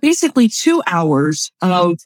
[0.00, 1.98] basically two hours of,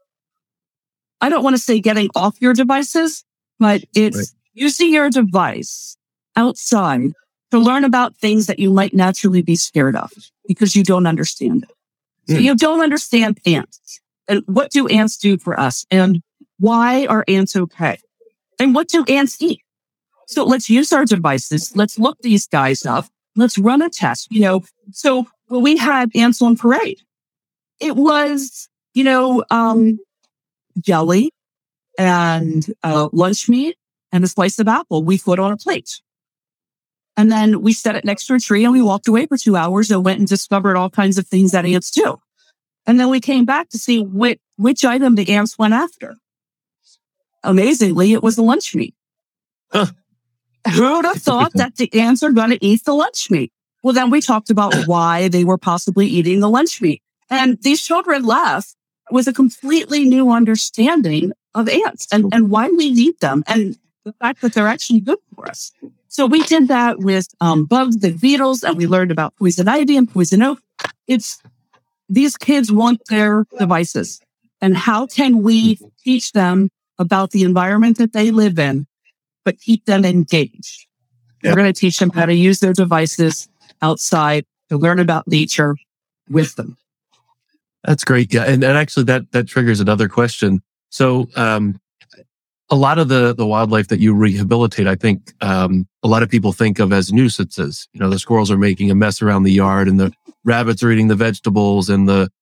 [1.20, 3.24] I don't want to say getting off your devices,
[3.58, 4.26] but it's right.
[4.54, 5.96] using your device
[6.34, 7.12] outside
[7.52, 10.10] to learn about things that you might naturally be scared of
[10.48, 12.32] because you don't understand it.
[12.32, 12.42] So mm.
[12.42, 16.22] you don't understand ants and what do ants do for us and
[16.58, 17.98] why are ants okay?
[18.58, 19.60] And what do ants eat?
[20.28, 21.74] So let's use our devices.
[21.76, 23.06] Let's look these guys up.
[23.34, 24.62] Let's run a test, you know.
[24.92, 27.00] So when we had ants on parade,
[27.80, 29.98] it was, you know, um,
[30.78, 31.32] jelly
[31.98, 33.76] and uh, lunch meat
[34.12, 36.00] and a slice of apple we put on a plate.
[37.16, 39.56] And then we set it next to a tree and we walked away for two
[39.56, 42.18] hours and went and discovered all kinds of things that ants do.
[42.86, 46.16] And then we came back to see which, which item the ants went after.
[47.44, 48.94] Amazingly, it was the lunch meat.
[49.70, 49.86] Huh.
[50.74, 53.52] Who would have thought that the ants are going to eat the lunch meat?
[53.82, 57.02] Well, then we talked about why they were possibly eating the lunch meat.
[57.30, 58.76] And these children left
[59.10, 64.12] with a completely new understanding of ants and, and why we need them and the
[64.14, 65.72] fact that they're actually good for us.
[66.08, 69.96] So we did that with um, bugs and beetles, and we learned about poison ivy
[69.96, 70.60] and poison oak.
[71.06, 71.40] It's
[72.12, 74.20] these kids want their devices,
[74.60, 78.86] and how can we teach them about the environment that they live in,
[79.44, 80.86] but keep them engaged?
[81.42, 81.50] Yep.
[81.50, 83.48] We're going to teach them how to use their devices
[83.80, 85.74] outside to learn about nature
[86.28, 86.76] with them.
[87.82, 88.32] That's great.
[88.32, 90.62] Yeah, and, and actually, that that triggers another question.
[90.90, 91.80] So, um,
[92.72, 96.30] a lot of the the wildlife that you rehabilitate, I think um, a lot of
[96.30, 97.86] people think of as nuisances.
[97.92, 100.10] You know, the squirrels are making a mess around the yard, and the
[100.42, 102.32] rabbits are eating the vegetables, and the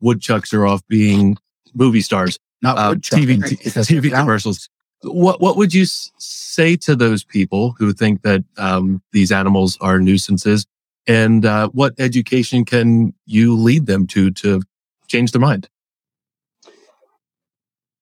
[0.00, 1.36] woodchucks are off being
[1.74, 4.70] movie stars, not uh, TV TV commercials.
[5.02, 10.00] What what would you say to those people who think that um, these animals are
[10.00, 10.66] nuisances,
[11.06, 14.62] and uh, what education can you lead them to to
[15.08, 15.68] change their mind?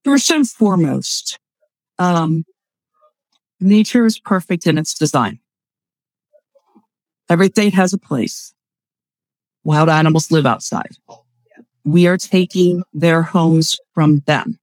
[0.04, 1.40] First and foremost,
[1.98, 2.44] um,
[3.60, 5.38] nature is perfect in its design.
[7.28, 8.52] Everything has a place.
[9.64, 10.96] Wild animals live outside.
[11.84, 14.58] We are taking their homes from them.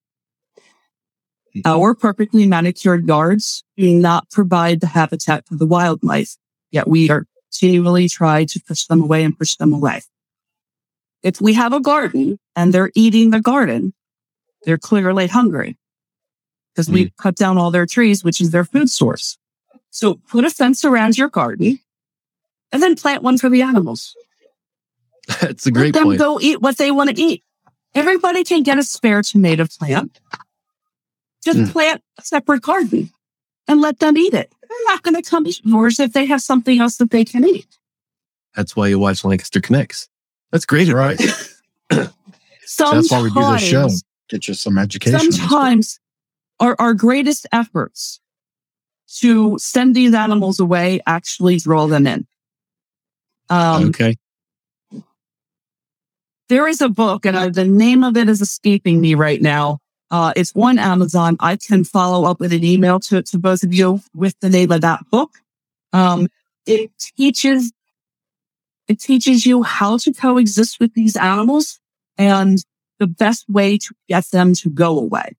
[1.66, 6.36] Our perfectly manicured yards do not provide the habitat for the wildlife,
[6.72, 10.02] yet we are continually trying to push them away and push them away.
[11.24, 13.94] If we have a garden and they're eating the garden,
[14.64, 15.79] they're clearly hungry
[16.74, 16.93] because mm.
[16.93, 19.38] we cut down all their trees, which is their food source.
[19.89, 21.80] So put a fence around your garden
[22.72, 24.15] and then plant one for the animals.
[25.41, 25.95] That's a great point.
[25.95, 26.20] Let them point.
[26.20, 27.43] go eat what they want to eat.
[27.95, 30.20] Everybody can get a spare tomato plant.
[31.43, 31.72] Just mm.
[31.72, 33.09] plant a separate garden
[33.67, 34.53] and let them eat it.
[34.61, 37.45] They're not going to come eat yours if they have something else that they can
[37.45, 37.67] eat.
[38.55, 40.09] That's why you watch Lancaster Connects.
[40.51, 41.20] That's great, right?
[41.89, 43.89] That's why we do this show.
[44.30, 45.32] Get you some education.
[45.32, 45.99] Sometimes
[46.60, 48.20] our, our greatest efforts
[49.18, 52.28] to send these animals away actually draw them in.
[53.49, 54.16] Um, okay.
[56.49, 59.80] There is a book, and I, the name of it is escaping me right now.
[60.12, 61.38] Uh, it's on Amazon.
[61.39, 64.72] I can follow up with an email to, to both of you with the name
[64.72, 65.32] of that book.
[65.93, 66.28] Um,
[66.66, 67.72] it teaches,
[68.88, 71.80] it teaches you how to coexist with these animals
[72.18, 72.64] and
[72.99, 75.36] the best way to get them to go away.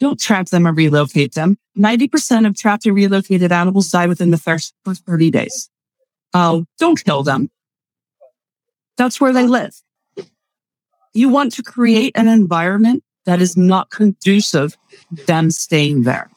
[0.00, 1.58] Don't trap them or relocate them.
[1.78, 5.68] 90% of trapped and relocated animals die within the first 30 days.
[6.32, 7.50] Uh, don't kill them.
[8.96, 9.74] That's where they live.
[11.12, 14.76] You want to create an environment that is not conducive
[15.16, 16.30] to them staying there.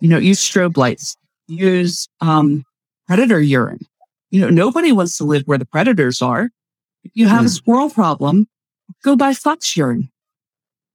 [0.00, 2.64] You know, use strobe lights, use um,
[3.06, 3.86] predator urine.
[4.30, 6.50] You know, nobody wants to live where the predators are.
[7.04, 7.46] If you have mm.
[7.46, 7.54] a hmm.
[7.54, 8.48] squirrel problem,
[9.04, 10.10] go buy fox urine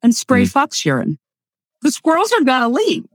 [0.01, 0.51] and spray mm.
[0.51, 1.20] fox urine.
[1.82, 3.05] The squirrels are gonna leave.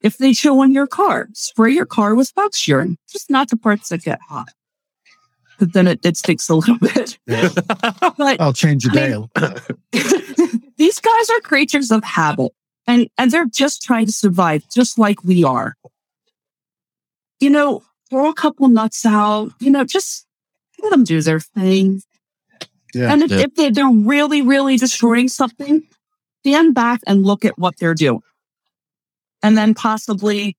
[0.00, 3.56] If they show in your car, spray your car with fox urine, just not the
[3.56, 4.50] parts that get hot.
[5.58, 7.18] But then it, it sticks a little bit.
[7.26, 7.48] Yeah.
[8.16, 9.28] but, I'll change the
[9.92, 10.68] day.
[10.76, 12.52] these guys are creatures of habit
[12.86, 15.76] and, and they're just trying to survive just like we are.
[17.40, 20.26] You know, throw a couple nuts out, you know, just
[20.82, 22.02] let them do their thing.
[22.94, 23.38] Yeah, and if, yeah.
[23.40, 25.82] if they're, they're really, really destroying something,
[26.46, 28.22] stand back and look at what they're doing.
[29.42, 30.56] And then possibly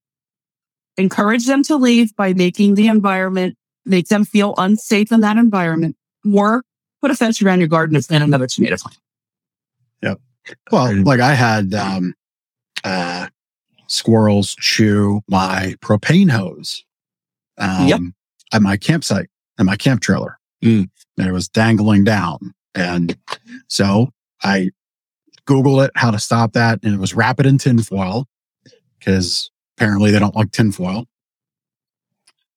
[0.98, 5.96] encourage them to leave by making the environment, make them feel unsafe in that environment,
[6.34, 6.64] or
[7.02, 8.98] put a fence around your garden and plant another tomato plant.
[10.04, 10.20] Yep.
[10.72, 12.14] Well, like I had um,
[12.84, 13.28] uh,
[13.88, 16.84] squirrels chew my propane hose
[17.58, 18.00] um, yep.
[18.52, 20.38] at my campsite, at my camp trailer.
[20.64, 20.90] Mm.
[21.20, 22.52] and it was dangling down.
[22.74, 23.16] And
[23.68, 24.10] so
[24.42, 24.72] I
[25.48, 26.80] Googled it, how to stop that.
[26.84, 28.28] And it was wrap it in tinfoil
[29.00, 31.06] because apparently they don't like tinfoil.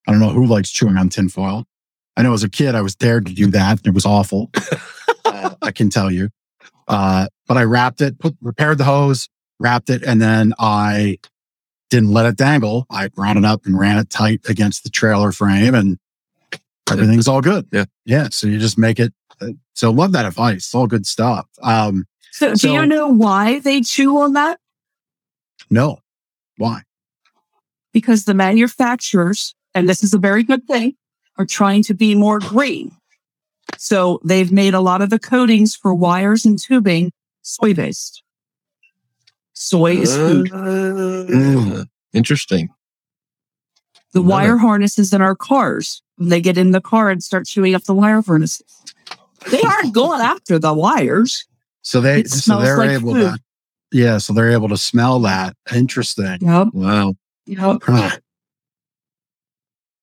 [0.07, 1.65] I don't know who likes chewing on tinfoil.
[2.17, 3.81] I know as a kid, I was dared to do that.
[3.87, 4.51] It was awful.
[5.25, 6.31] uh, I can tell you.
[6.89, 9.29] Uh, but I wrapped it, put, repaired the hose,
[9.61, 11.19] wrapped it, and then I
[11.91, 12.87] didn't let it dangle.
[12.91, 15.99] I brought it up and ran it tight against the trailer frame and
[16.91, 17.69] everything's all good.
[17.73, 17.85] Yeah.
[18.05, 18.29] Yeah.
[18.31, 19.13] So you just make it.
[19.41, 20.57] uh, So love that advice.
[20.59, 21.47] It's all good stuff.
[21.63, 24.59] Um, So, do you know why they chew on that?
[25.69, 25.99] no.
[26.57, 26.83] Why?
[27.93, 30.95] Because the manufacturers, and this is a very good thing,
[31.39, 32.93] are trying to be more green.
[33.79, 38.23] So they've made a lot of the coatings for wires and tubing soy based.
[39.55, 40.53] Soy is food.
[40.53, 42.69] Uh, Interesting.
[44.13, 47.75] The Love wire harnesses in our cars, they get in the car and start chewing
[47.75, 48.83] up the wire harnesses.
[49.51, 51.47] They aren't going after the wires.
[51.83, 53.35] So they, It so they're like able food.
[53.35, 53.39] to,
[53.93, 54.19] yeah.
[54.19, 55.57] So they're able to smell that.
[55.75, 56.39] Interesting.
[56.41, 56.69] Yep.
[56.73, 57.15] Wow.
[57.47, 57.83] Yep.
[57.85, 58.11] Huh.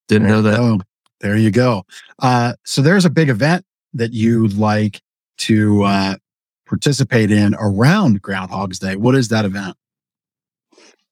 [0.07, 0.59] Didn't know that.
[0.59, 0.79] Oh,
[1.21, 1.83] there you go.
[2.19, 5.01] Uh, so there's a big event that you'd like
[5.39, 6.15] to uh,
[6.65, 8.95] participate in around Groundhog's Day.
[8.95, 9.75] What is that event?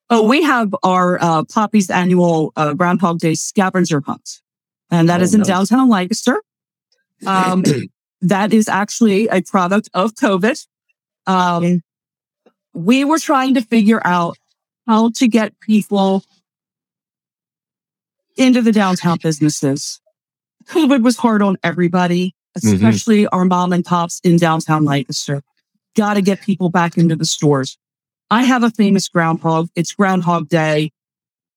[0.10, 4.42] Oh, we have our uh, Poppy's annual uh, Groundhog Day scavenger hunt,
[4.92, 5.48] and that Oh, is in nice.
[5.48, 6.42] downtown Lancaster.
[7.26, 7.64] Um,
[8.30, 10.66] that is actually a product of COVID.
[11.28, 11.82] Um,
[12.74, 14.38] we were trying to figure out
[14.88, 16.24] how to get people
[18.38, 20.00] into the downtown businesses.
[20.68, 22.74] COVID was hard on everybody, Mhm.
[22.74, 25.42] especially our mom and pops in downtown Lancaster.
[25.96, 27.78] Got to get people back into the stores.
[28.30, 29.70] I have a famous groundhog.
[29.76, 30.92] It's Groundhog Day.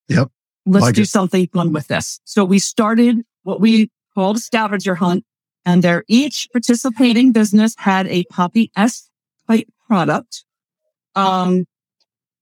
[0.08, 0.30] Yep.
[0.66, 1.08] Let's Like do it.
[1.08, 2.20] something fun with this.
[2.24, 5.24] So we started what we called a scavenger hunt,
[5.68, 9.10] and there each participating business had a Poppy S
[9.46, 10.44] type product.
[11.14, 11.66] Um,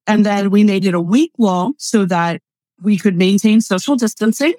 [0.06, 2.40] and then we made it a week long so that
[2.80, 4.54] we could maintain social distancing.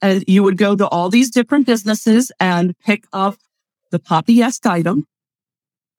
[0.00, 3.34] And you would go to all these different businesses and pick up
[3.90, 5.08] the Poppy esque item.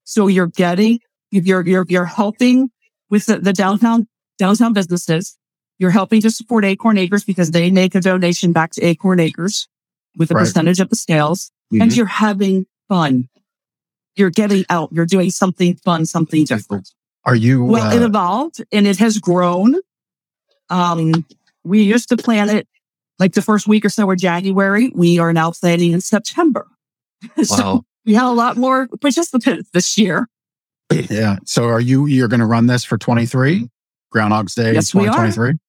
[0.05, 0.99] So you're getting,
[1.31, 2.71] you're, you're, you're helping
[3.09, 4.07] with the, the downtown,
[4.37, 5.37] downtown businesses.
[5.79, 9.67] You're helping to support Acorn Acres because they make a donation back to Acorn Acres
[10.17, 10.43] with a Right.
[10.43, 11.81] percentage of the sales Mhm.
[11.81, 13.27] and you're having fun.
[14.15, 14.89] You're getting out.
[14.91, 16.91] You're doing something fun, something different.
[17.25, 17.63] Are you?
[17.63, 19.75] Well, it uh, evolved and it has grown.
[20.69, 21.25] Um,
[21.63, 22.67] we used to plan it
[23.19, 24.91] like the first week or so of January.
[24.93, 26.67] We are now planning in September.
[27.43, 27.85] so Wow.
[28.05, 30.27] we have a lot more participants this year.
[30.91, 31.37] yeah.
[31.45, 32.05] So are you?
[32.05, 33.69] You're going to run this for 23
[34.11, 35.13] Groundhog's Day Yes, we are.
[35.27, 35.59] 2023.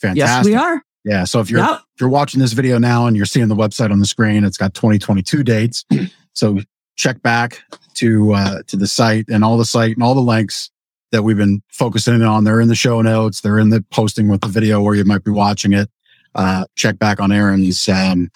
[0.00, 0.16] Fantastic.
[0.16, 0.82] Yes, we are.
[1.04, 1.24] Yeah.
[1.24, 1.80] So if you're Yep.
[1.94, 4.56] if you're watching this video now and you're seeing the website on the screen, it's
[4.58, 5.84] got 2022 dates.
[6.32, 6.58] So
[6.96, 7.60] check back
[7.94, 10.70] to uh, to the site and all the site and all the links
[11.10, 12.44] that we've been focusing on.
[12.44, 13.40] They're in the show notes.
[13.40, 15.90] They're in the posting with the video where you might be watching it.
[16.36, 17.88] Uh, check back on Aaron's.
[17.88, 18.30] Um,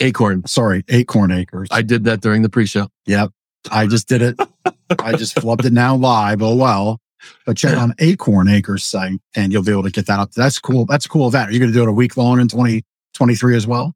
[0.00, 0.46] Acorn.
[0.46, 1.68] sorry, Acorn Acres.
[1.70, 2.88] I did that during the pre-show.
[3.06, 3.30] Yep.
[3.70, 4.38] I just did it.
[4.98, 6.42] I just flubbed it now live.
[6.42, 7.00] Oh well.
[7.46, 10.32] But check on Acorn Acres site and you'll be able to get that up.
[10.32, 10.86] That's cool.
[10.86, 11.50] That's a cool event.
[11.50, 13.94] Are you going to do it a week long in 2023 as well?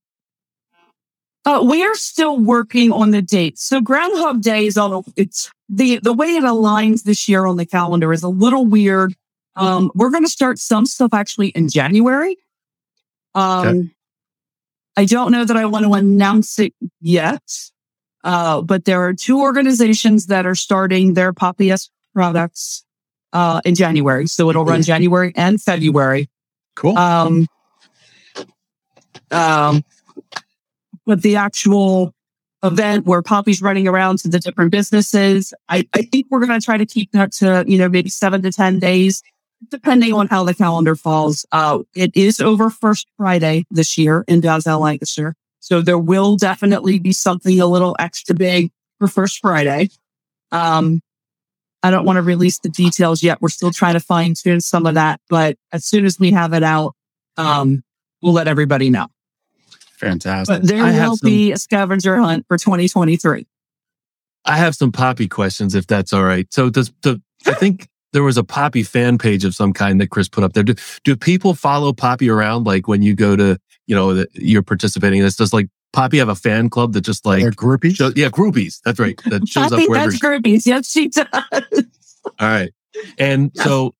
[1.44, 3.62] Uh, we are still working on the dates.
[3.62, 7.56] So Groundhog Day is on a, it's the, the way it aligns this year on
[7.56, 9.14] the calendar is a little weird.
[9.54, 12.36] Um, we're going to start some stuff actually in January.
[13.34, 13.90] Um, Okay.
[14.98, 17.42] I don't know that I want to announce it yet.
[18.24, 22.84] Uh, but there are two organizations that are starting their Poppy S products,
[23.36, 24.26] uh, in January.
[24.26, 26.30] So it'll run January and February.
[26.74, 26.96] Cool.
[26.96, 27.46] Um,
[29.30, 29.84] um,
[31.04, 32.14] but the actual
[32.62, 36.64] event where Poppy's running around to the different businesses, I, I think we're going to
[36.64, 39.22] try to keep that to, you know, maybe seven to 10 days,
[39.70, 41.44] depending on how the calendar falls.
[41.52, 45.34] Uh, it is over first Friday this year in downtown Lancaster.
[45.60, 49.90] So there will definitely be something a little extra big for first Friday.
[50.52, 51.02] Um,
[51.86, 53.40] I don't want to release the details yet.
[53.40, 56.52] We're still trying to fine tune some of that, but as soon as we have
[56.52, 56.94] it out,
[57.36, 57.82] um,
[58.22, 59.06] we'll let everybody know.
[59.98, 60.60] Fantastic.
[60.60, 63.46] But there I will some- be a scavenger hunt for 2023.
[64.44, 66.46] I have some Poppy questions, if that's all right.
[66.52, 70.10] So does the I think there was a Poppy fan page of some kind that
[70.10, 70.62] Chris put up there.
[70.62, 70.74] Do,
[71.04, 72.64] do people follow Poppy around?
[72.64, 76.18] Like when you go to, you know, that you're participating in this, does like Poppy
[76.18, 77.96] have a fan club that just like, They're groupie.
[77.96, 78.80] show, yeah, groupies.
[78.84, 79.18] That's right.
[79.30, 80.10] That shows I up think wherever.
[80.10, 80.66] that's groupies.
[80.66, 81.26] Yes, she does.
[82.38, 82.70] All right.
[83.18, 83.64] And Yes.
[83.64, 83.94] so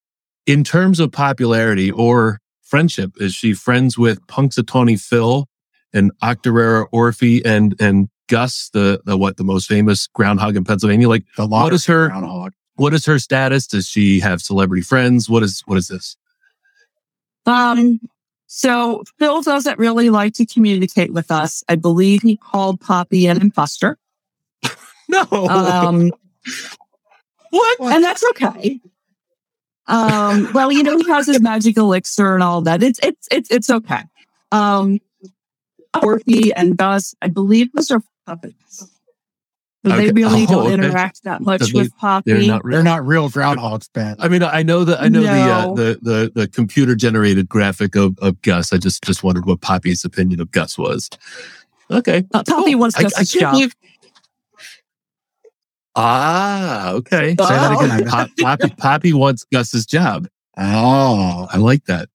[0.45, 5.47] in terms of popularity or friendship, is she friends with Punxsutawney Phil
[5.91, 11.09] and Octoraro, Orphie, and and Gus, the the what the most famous groundhog in Pennsylvania.
[11.09, 12.53] Like, The what is her groundhog.
[12.75, 13.65] what is her status?
[13.65, 15.27] Does she have celebrity friends?
[15.29, 16.15] What is what is this?
[17.47, 17.99] Um,
[18.47, 21.63] so Phil doesn't really like to communicate with us.
[21.69, 23.97] I believe he called Poppy an imposter.
[25.09, 26.11] No, Um,
[27.51, 27.79] what?
[27.79, 28.81] and that's okay.
[29.87, 32.83] Um, well, you know, he has his magic elixir and all that.
[32.83, 34.01] It's it's it's it's okay.
[34.51, 34.99] Um,
[35.95, 38.87] Orphie and Gus, I believe those are puppets.
[39.87, 40.07] So Okay.
[40.07, 40.73] they really Oh, don't okay.
[40.73, 42.33] interact that much So they- with Poppy.
[42.33, 42.75] They're not real.
[42.75, 44.15] They're not real groundhogs, Ben.
[44.19, 47.95] I mean, I know that I know the, uh, the the the computer generated graphic
[47.95, 48.73] of, of Gus.
[48.73, 51.09] I just just wondered what Poppy's opinion of Gus was.
[51.89, 52.79] Okay, Uh, Poppy Cool.
[52.81, 53.53] wants I- Gus's I can't job.
[53.53, 53.75] believe-
[55.95, 57.29] Ah, okay.
[57.29, 57.83] Say that Oh.
[57.85, 58.05] again.
[58.07, 60.27] Pop- Poppy Poppy wants Gus's job.
[60.57, 62.09] Oh, I like that.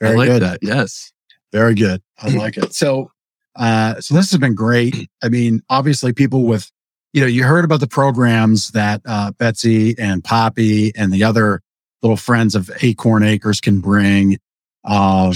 [0.00, 0.42] very I like good.
[0.42, 0.58] that.
[0.62, 1.12] Yes.
[1.52, 2.02] Very good.
[2.22, 2.74] I like it.
[2.74, 3.10] So,
[3.56, 5.08] uh, so this has been great.
[5.22, 6.70] I mean, obviously, people with,
[7.18, 11.60] you know, you heard about the programs that uh, Betsy and Poppy and the other
[12.00, 14.38] little friends of Acorn Acres can bring
[14.84, 15.32] um,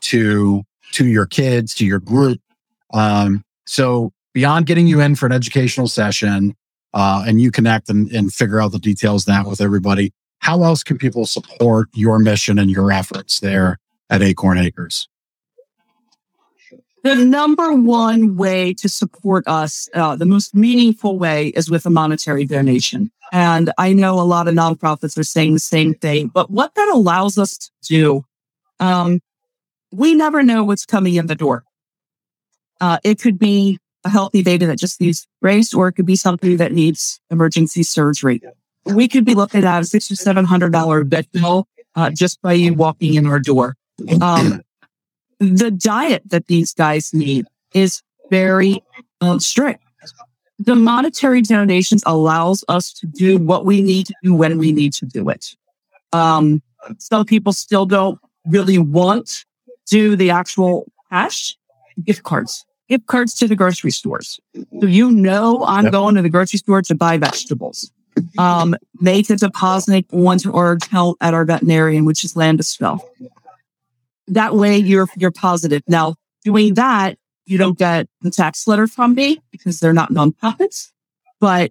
[0.00, 0.62] to
[0.92, 2.40] to your kids, to your group.
[2.94, 6.56] Um, so, beyond getting you in for an educational session,
[6.94, 10.14] uh, and you connect and, and figure out the details that with everybody.
[10.38, 13.76] How else can people support your mission and your efforts there
[14.08, 15.10] at Acorn Acres?
[17.04, 21.90] The number one way to support us, uh, the most meaningful way is with a
[21.90, 23.10] monetary donation.
[23.30, 26.88] And I know a lot of nonprofits are saying the same thing, but what that
[26.92, 28.24] allows us to do,
[28.80, 29.20] um,
[29.92, 31.64] we never know what's coming in the door.
[32.80, 36.16] Uh, it could be a healthy baby that just needs brace, or it could be
[36.16, 38.40] something that needs emergency surgery.
[38.84, 42.40] We could be looking at a six or seven hundred dollar vet bill uh, just
[42.40, 43.76] by you walking in our door.
[44.20, 44.62] Um,
[45.40, 48.82] the diet that these guys need is very
[49.20, 49.82] um, strict.
[50.58, 54.92] The monetary donations allows us to do what we need to do when we need
[54.94, 55.54] to do it.
[56.12, 56.62] Um,
[56.98, 61.56] some people still don't really want to do the actual cash
[62.04, 64.40] gift cards, gift cards to the grocery stores.
[64.80, 65.92] So you know I'm Yep.
[65.92, 67.92] going to the grocery store to buy vegetables.
[68.36, 73.00] Um, make a deposit onto our account at our veterinarian, which is Landisville
[74.28, 75.82] that way you're you're positive.
[75.88, 76.14] Now,
[76.44, 80.90] doing that, you don't get the tax letter from me because they're not nonprofits.
[81.40, 81.70] But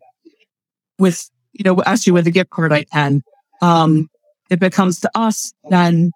[0.99, 3.23] with you know, actually with a gift card, I can.
[3.61, 4.09] Um,
[4.49, 6.11] if it comes to us, then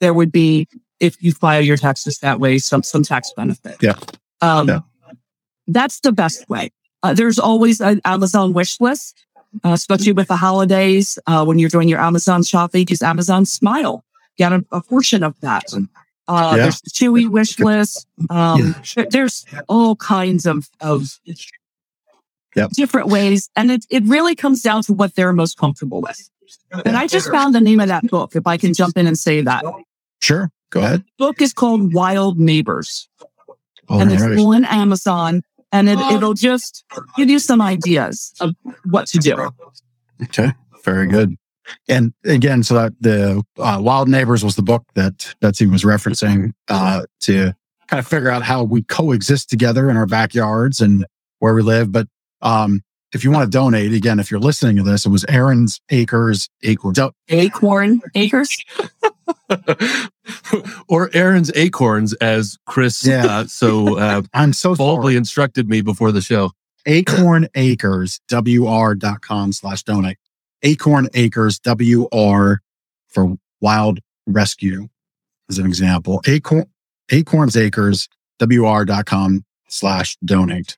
[0.00, 0.66] there would be
[1.00, 3.76] if you file your taxes that way, some some tax benefit.
[3.80, 3.94] Yeah.
[4.40, 4.80] Um, Yeah.
[5.66, 6.72] that's the best way.
[7.02, 9.24] Uh, there's always an Amazon wish list,
[9.64, 11.18] uh, especially with the holidays.
[11.26, 14.04] Uh, when you're doing your Amazon shopping, use Amazon Smile
[14.36, 15.64] get a, a portion of that.
[16.26, 16.62] Uh, Yeah.
[16.62, 18.06] There's the Chewy wish list.
[18.30, 21.18] Um, there- There's all kinds of, of
[22.56, 22.70] Yep.
[22.70, 23.50] different ways.
[23.56, 26.30] And it, it really comes down to what they're most comfortable with.
[26.84, 29.18] And I just found the name of that book, if I can jump in and
[29.18, 29.64] say that.
[30.20, 30.50] Sure.
[30.70, 31.04] Go ahead.
[31.18, 33.08] Book is called Wild Neighbors,
[33.88, 35.42] Oh, and it's on Amazon.
[35.72, 36.84] And it, it'll just
[37.16, 38.54] give you some ideas of
[38.84, 39.50] what to do.
[40.22, 40.52] Okay.
[40.84, 41.34] Very good.
[41.88, 46.52] And again, so that the uh, Wild Neighbors was the book that Betsy was referencing
[46.68, 47.54] uh, to
[47.88, 51.06] kind of figure out how we coexist together in our backyards and
[51.38, 51.92] where we live.
[51.92, 52.08] But
[52.42, 55.80] um, if you want to donate, again, if you're listening to this, it was Aaron's
[55.90, 56.94] Acres Acorn.
[56.94, 58.56] Do- Acorn Acres.
[60.88, 63.26] or Aaron's acorns, as Chris Yeah.
[63.26, 65.16] uh, so uh, I'm so boldly sorry.
[65.16, 66.52] instructed me before the show.
[66.86, 70.18] Acorn Acres, WR.com slash donate.
[70.64, 72.54] Acorn Acres, WR
[73.08, 74.88] for wild rescue
[75.48, 76.20] as an example.
[76.26, 76.66] Acorn,
[77.12, 78.08] Acorns Acres,
[78.40, 80.76] WR.com slash donate.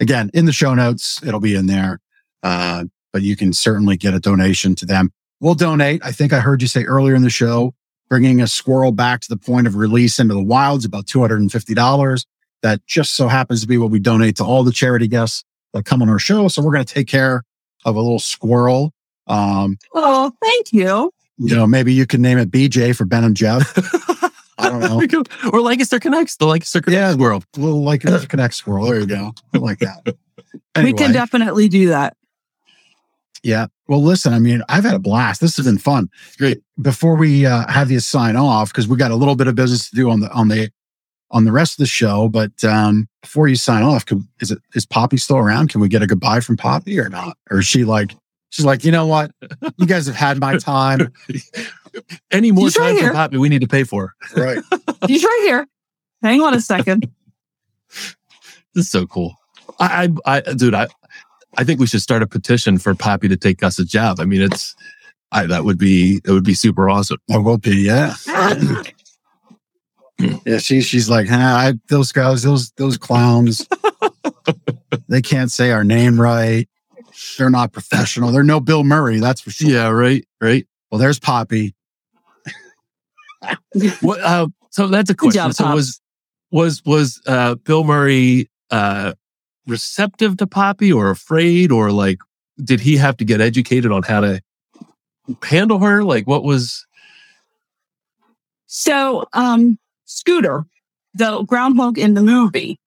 [0.00, 2.00] Again, in the show notes, it'll be in there.
[2.42, 5.10] Uh, but you can certainly get a donation to them.
[5.40, 6.00] We'll donate.
[6.04, 7.74] I think I heard you say earlier in the show,
[8.08, 12.26] bringing a squirrel back to the point of release into the wilds, about $250.
[12.62, 15.84] That just so happens to be what we donate to all the charity guests that
[15.84, 16.48] come on our show.
[16.48, 17.44] So we're going to take care
[17.84, 18.92] of a little squirrel.
[19.28, 21.12] Um, Oh, thank you.
[21.38, 23.72] you know, maybe you can name it BJ for Ben and Jeff.
[24.60, 25.22] I don't know.
[25.52, 27.20] or Lancaster Connects, the Lancaster Connects Yeah.
[27.20, 27.44] world.
[27.56, 28.86] A little like a connect squirrel.
[28.86, 29.32] There you go.
[29.54, 30.16] I like that.
[30.76, 32.16] We can definitely do that.
[33.42, 33.66] yeah.
[33.88, 35.40] Well, listen, I mean, I've had a blast.
[35.40, 36.08] This has been fun.
[36.38, 36.60] Great.
[36.80, 39.88] Before we uh, have you sign off, because we got a little bit of business
[39.90, 40.70] to do on the on the
[41.30, 42.28] on the rest of the show.
[42.28, 45.68] But um, before you sign off, could, is it is Poppy still around?
[45.70, 47.36] Can we get a goodbye from Poppy or not?
[47.50, 48.14] Or is she like
[48.50, 49.30] she's like, you know what?
[49.76, 51.12] You guys have had my time.
[52.30, 53.12] Any more He's right time for here.
[53.12, 54.14] Poppy, we need to pay for.
[54.36, 54.58] Right.
[55.06, 55.66] He's right here.
[56.22, 57.10] Hang on a second.
[58.74, 59.34] This is so cool.
[59.80, 60.86] I, I, I, dude, I,
[61.56, 64.20] I think we should start a petition for Poppy to take Gus's job.
[64.20, 64.76] I mean, it's,
[65.32, 67.16] I, that would be, it would be super awesome.
[67.30, 68.14] Oh, I will be, yeah.
[70.44, 73.66] yeah, she, she's like, huh, I, those guys, those, those clowns,
[75.08, 76.68] they can't say our name right.
[77.36, 78.30] They're not professional.
[78.30, 79.70] They're no Bill Murray, that's for sure.
[79.70, 80.66] Yeah, right, right.
[80.90, 81.74] Well, there's Poppy.
[84.00, 84.20] What?
[84.20, 85.38] Uh, so that's a question.
[85.40, 85.74] job, so Pops.
[85.74, 86.00] was
[86.50, 89.12] was was uh, Bill Murray uh,
[89.66, 92.18] receptive to Poppy or afraid or like
[92.62, 94.40] did he have to get educated on how to
[95.42, 96.02] handle her?
[96.02, 96.86] Like what was?
[98.66, 100.64] So, um, Scooter,
[101.14, 102.78] the groundhog in the movie,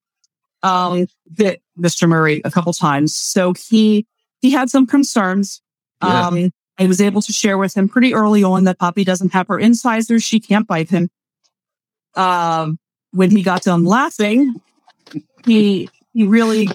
[0.64, 2.08] um, bit Mr.
[2.08, 3.16] Murray a couple times.
[3.16, 4.06] So he,
[4.42, 5.62] he had some concerns.
[6.04, 6.28] Yeah.
[6.28, 9.48] Um, I was able to share with him pretty early on that Poppy doesn't have
[9.48, 10.24] her incisors.
[10.24, 11.10] She can't bite him.
[12.16, 12.80] Um,
[13.12, 14.56] when he got done laughing,
[15.46, 16.70] he, he really,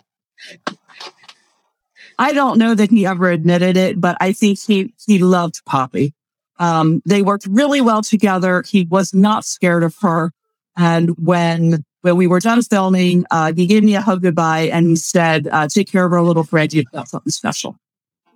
[2.18, 6.14] I don't know that he ever admitted it, but I think he, he loved Poppy.
[6.58, 8.62] Um, they worked really well together.
[8.66, 10.32] He was not scared of her.
[10.76, 14.86] And when, when we were done filming, uh, he gave me a hug goodbye and
[14.86, 16.72] he said, uh, take care of our little friend.
[16.72, 17.76] You've got something special.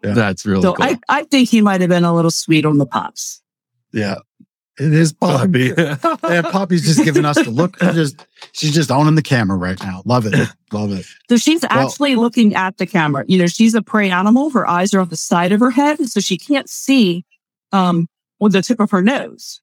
[0.03, 0.15] Yeah.
[0.15, 0.85] That's really so cool.
[0.85, 3.41] I, I think he might have been a little sweet on the pops.
[3.93, 4.17] Yeah.
[4.79, 5.73] It is Poppy.
[5.79, 7.77] yeah, Poppy's just giving us the look.
[7.81, 10.03] She's just, she's just owning the camera right now.
[10.07, 10.49] Love it.
[10.73, 11.07] Love it.
[11.29, 13.25] So she's Well- actually looking at the camera.
[13.29, 14.51] You know, she's a prey animal.
[14.51, 17.25] Her eyes are on the side of her head, so she can't see
[17.73, 18.09] um
[18.41, 19.61] with the tip of her nose.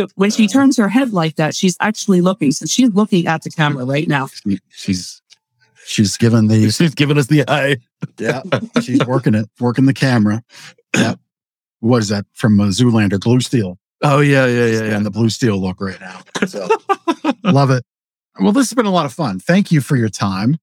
[0.00, 2.52] So when she turns her head like that, she's actually looking.
[2.52, 4.28] So she's looking at the camera right now.
[4.28, 5.20] She- she's
[5.86, 7.76] She's giving the, she's giving us the eye.
[8.18, 8.42] yeah,
[8.82, 10.42] she's working it, working the camera.
[10.94, 11.14] Yeah.
[11.80, 13.18] What is that from uh, Zoolander?
[13.20, 13.78] Blue Steel.
[14.02, 14.96] Oh yeah, yeah, yeah, yeah.
[14.96, 16.20] And the blue steel look right now.
[16.46, 16.68] So
[17.44, 17.84] love it.
[18.38, 19.40] Well, this has been a lot of fun.
[19.40, 20.56] Thank you for your time.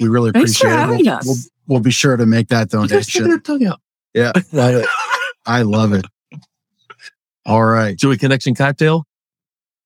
[0.00, 1.04] We really Thanks for appreciate it.
[1.06, 1.26] We'll, us.
[1.26, 3.28] we'll, we'll be sure to make that You guys sticking donation.
[3.28, 3.80] your tongue out.
[4.14, 4.32] Yeah.
[4.54, 4.86] I,
[5.44, 6.06] I love it.
[7.44, 7.90] All right.
[7.90, 9.04] Do Joey Connection cocktail.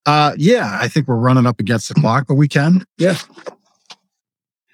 [0.05, 2.85] Uh yeah, I think we're running up against the clock, but we can.
[2.97, 3.17] Yeah.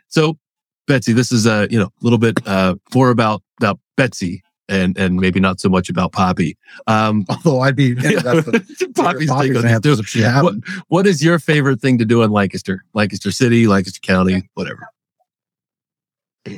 [0.10, 0.38] So,
[0.86, 4.98] Betsy, this is a you know a little bit uh, more about about Betsy and
[4.98, 6.56] and maybe not so much about Poppy.
[6.86, 10.04] Um, Although I'd be yeah, that's the, Poppy's Poppy's take on gonna have this to
[10.04, 10.08] too.
[10.08, 10.62] see happen.
[10.66, 12.84] What, what is your favorite thing to do in Lancaster?
[12.94, 14.88] Lancaster City, Lancaster County, whatever.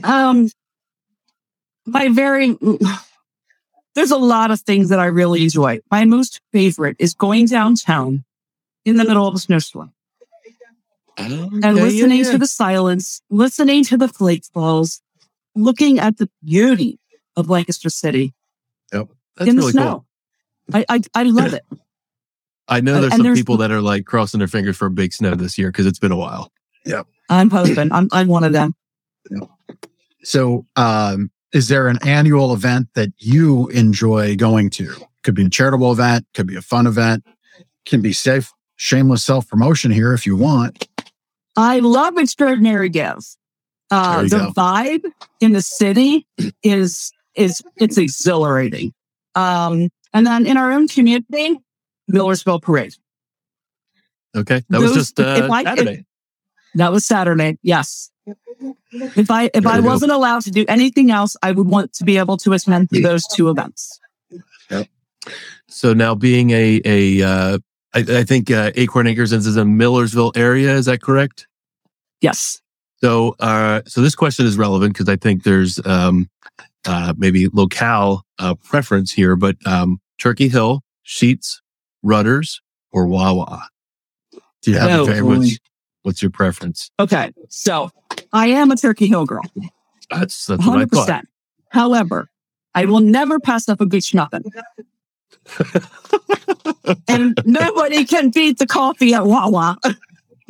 [0.04, 0.50] Um,
[1.86, 2.58] my very,
[3.96, 5.80] there's a lot of things that I really enjoy.
[5.92, 8.24] My most favorite is going downtown
[8.84, 9.94] in the middle of a snowstorm
[11.18, 15.02] and listening to the silence, listening to the flake falls,
[15.56, 17.00] looking at the beauty
[17.38, 18.34] of Lancaster City
[18.92, 20.06] That's in the really snow.
[20.72, 20.82] cool.
[20.82, 21.64] I, I, I love it.
[22.68, 24.92] I know there's and some there's- people that are like crossing their fingers for a
[24.92, 26.52] big snow this year because it's been a while.
[26.86, 27.04] Yeah.
[27.30, 27.92] I'm hoping.
[27.92, 28.76] I'm, I'm one of them.
[30.24, 34.94] So um is there an annual event that you enjoy going to?
[35.24, 37.24] Could be a charitable event, could be a fun event,
[37.86, 40.90] can be safe, shameless self-promotion here if you want.
[41.56, 43.38] I love extraordinary gifts.
[43.90, 44.52] Uh, the go.
[44.52, 45.04] vibe
[45.40, 46.28] in the city
[46.62, 48.94] is is it's exhilarating.
[49.36, 51.58] Um, and then in our own community,
[52.10, 52.96] Millersville Parade.
[54.36, 56.06] Okay, that was just uh, I- if- Saturday.
[56.74, 57.58] That was Saturday.
[57.62, 58.12] Yes.
[58.92, 62.04] If I if I Very wasn't allowed to do anything else, I would want to
[62.04, 64.00] be able to attend those two events.
[65.68, 67.58] So now being a a uh,
[67.94, 70.74] I, I think uh, Acorn Acres is in Millersville area.
[70.76, 71.48] Is that correct?
[72.22, 72.62] Yes.
[73.02, 76.30] So, uh, so this question is relevant because I think there's um,
[76.86, 81.58] uh, maybe locale uh, preference here, but um, Turkey Hill, Sheetz,
[82.04, 82.62] Rutter's,
[82.92, 83.68] or Wawa.
[84.62, 85.04] Do you have No.
[85.04, 85.60] a favorite?
[86.06, 86.92] What's, what's your preference?
[87.00, 87.32] Okay.
[87.50, 87.90] So
[88.32, 89.42] I am a Turkey Hill girl,
[90.12, 91.08] That's that's what I hundred thought.
[91.08, 91.28] percent.
[91.70, 92.30] However,
[92.76, 94.44] I will never pass up a good schmuffin.
[97.08, 99.78] and nobody can beat the coffee at Wawa.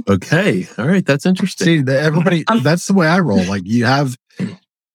[0.08, 1.66] Okay, all right, that's interesting.
[1.66, 3.44] See, the, everybody um, that's the way I roll.
[3.46, 4.18] Like you have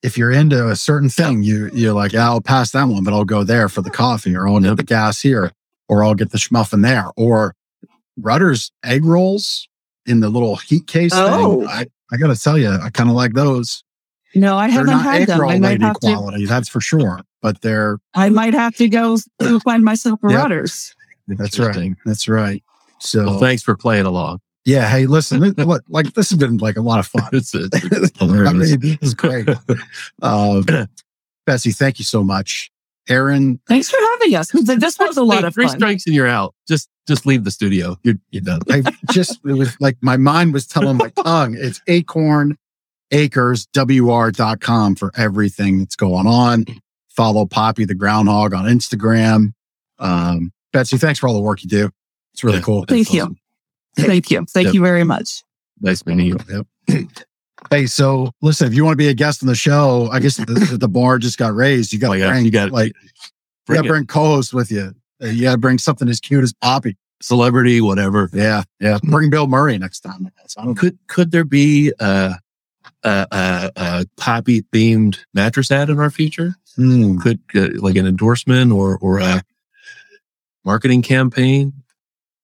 [0.03, 3.15] if you're into a certain thing, you you're like, yeah, I'll pass that one, but
[3.15, 5.53] I'll go there for the coffee, or I'll get the gas here,
[5.89, 7.55] or I'll get the schmuffin there, or
[8.17, 9.69] Rutter's egg rolls
[10.11, 11.61] in the little heat case Oh.
[11.61, 11.69] thing.
[11.69, 13.83] I, I gotta tell you, I kind of like those.
[14.35, 15.41] No, I They're haven't had egg them.
[15.41, 16.15] roll I might lady have to.
[16.15, 17.21] quality, that's for sure.
[17.43, 19.17] But they're I might have to go
[19.65, 20.39] find myself a Yep.
[20.39, 20.95] Rutter's.
[21.29, 21.95] that's right.
[22.05, 22.63] That's right.
[23.01, 24.41] So Well, thanks for playing along.
[24.65, 27.29] yeah, hey, listen, it- what- like this has been like a lot of fun.
[27.33, 27.71] It's, it's
[28.21, 29.49] I mean, this is great.
[30.23, 30.63] Uh,
[31.47, 32.71] Betsy, thank you so much.
[33.11, 34.51] Aaron, Thanks for having us.
[34.53, 35.77] This was a lot Hey, of three fun.
[35.79, 36.55] strikes and you're out.
[36.69, 37.97] Just just leave the studio.
[38.05, 38.61] You're you're done.
[38.71, 42.57] I just it was like my mind was telling my tongue it's acorn
[43.13, 46.65] acreswr.com for everything that's going on.
[47.09, 49.53] Follow Poppy the Groundhog on Instagram.
[49.99, 51.91] Um, Betsy, thanks for all the work you do.
[52.33, 52.63] It's really Yeah.
[52.63, 52.85] cool.
[52.87, 53.37] Thank you.
[53.97, 54.45] Thank you.
[54.49, 54.75] Thank Yep.
[54.75, 55.43] you very much.
[55.81, 56.39] Nice meeting you.
[56.89, 57.09] Yep.
[57.71, 60.37] Hey, so listen, if you want to be a guest on the show, I guess
[60.37, 61.93] the, the bar just got raised.
[61.93, 62.31] You got Oh, to yeah.
[62.31, 63.11] bring, You got like, you
[63.67, 64.93] bring got to bring co-host with you.
[65.23, 66.97] Uh, You got to bring something as cute as Poppy.
[67.23, 68.29] celebrity, whatever.
[68.33, 68.99] Yeah, yeah.
[69.03, 70.27] Bring Bill Murray next time.
[70.27, 70.57] I guess.
[70.57, 70.75] Know.
[70.75, 72.35] Could could there be a
[73.05, 76.55] a, a, a poppy themed mattress ad in our future?
[76.77, 77.19] Hmm.
[77.19, 79.43] Could uh, like an endorsement or or a
[80.65, 81.73] marketing campaign?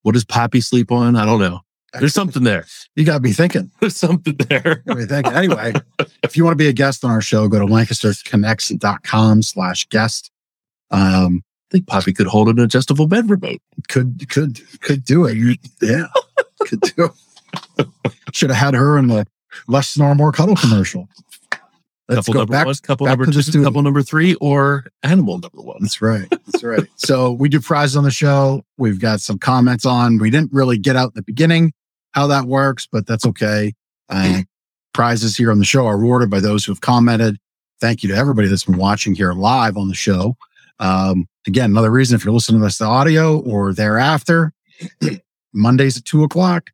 [0.03, 1.17] What does Poppy sleep on?
[1.17, 1.61] I don't know.
[2.01, 2.67] There's something there.
[2.95, 3.71] You got to be thinking.
[3.81, 4.83] There's something there.
[4.85, 5.23] What do you?
[5.33, 5.75] Anyway,
[6.23, 10.31] if you want to be a guest on our show, go to lancasterconnects.com slash guest.
[10.91, 13.61] Um, I think Poppy could hold an adjustable bed remote.
[13.89, 15.37] could, could, could do it.
[15.37, 16.07] You, yeah,
[16.61, 17.11] could do
[17.79, 17.89] it.
[18.33, 19.27] Should have had her in the
[19.67, 21.09] less snore, more cuddle commercial.
[22.09, 22.67] Let's couple go number back.
[22.67, 23.65] one, couple back number two, studio.
[23.65, 25.79] couple number three, or animal number one.
[25.81, 26.29] That's right.
[26.31, 26.87] That's right.
[26.97, 28.63] so we do prizes on the show.
[28.79, 30.19] We've got some comments on.
[30.19, 31.73] We didn't really get out in the beginning
[32.17, 33.73] how that works, but that's okay.
[34.09, 34.43] Uh,
[34.95, 37.37] prizes here on the show are awarded by those who have commented.
[37.81, 40.37] Thank you to everybody that's been watching here live on the show.
[40.79, 44.53] Um, again, another reason if you're listening to this the audio or thereafter,
[45.53, 46.71] Mondays at two o'clock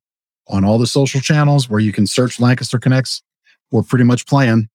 [0.47, 3.23] on all the social channels where you can search Lancaster Connects.
[3.71, 4.69] We're pretty much playing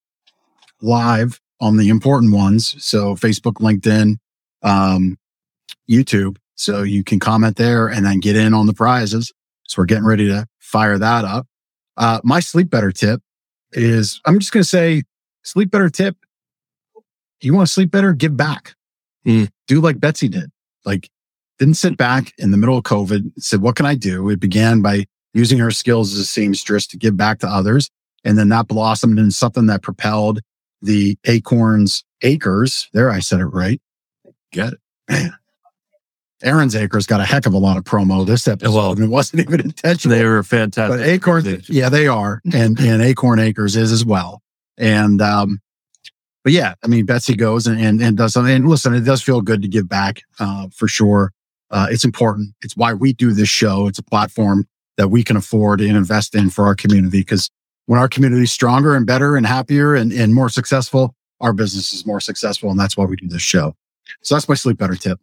[0.81, 2.75] live on the important ones.
[2.83, 4.17] So Facebook, LinkedIn,
[4.63, 5.15] um,
[5.87, 6.37] YouTube.
[6.55, 9.31] So you can comment there and then get in on the prizes.
[9.67, 11.47] So we're getting ready to fire that up.
[11.95, 13.21] Uh, my sleep better tip
[13.73, 15.03] is I'm just going to say
[15.43, 16.15] sleep better tip.
[17.41, 18.13] You want to sleep better?
[18.13, 18.75] Give back.
[19.25, 19.49] Mm.
[19.67, 20.49] Do like Betsy did.
[20.85, 21.09] Like
[21.59, 23.31] didn't sit back in the middle of COVID.
[23.37, 24.29] Said, what can I do?
[24.29, 27.89] It began by using her skills as a seamstress to give back to others.
[28.23, 30.39] And then that blossomed into something that propelled
[30.81, 32.89] the Acorns Acres.
[32.93, 33.81] There, I said it right.
[34.51, 34.79] Get it?
[35.09, 35.33] Man.
[36.43, 39.07] Aaron's Acres got a heck of a lot of promo this episode, Well, and it
[39.09, 40.17] wasn't even intentional.
[40.17, 40.99] They were fantastic.
[40.99, 44.41] but Acorn, yeah, they are, and and Acorn Acres is as well.
[44.77, 45.59] And um,
[46.43, 48.53] but yeah, I mean, Betsy goes and and, and does something.
[48.53, 51.31] And listen, it does feel good to give back, uh, for sure.
[51.71, 52.53] Uh, it's important.
[52.61, 53.87] It's why we do this show.
[53.87, 54.67] It's a platform
[54.97, 57.19] that we can afford and invest in for our community.
[57.19, 57.49] Because
[57.87, 61.93] when our community is stronger and better and happier and, and more successful, our business
[61.93, 63.75] is more successful, and that's why we do this show.
[64.21, 65.19] So that's my sleep better tip.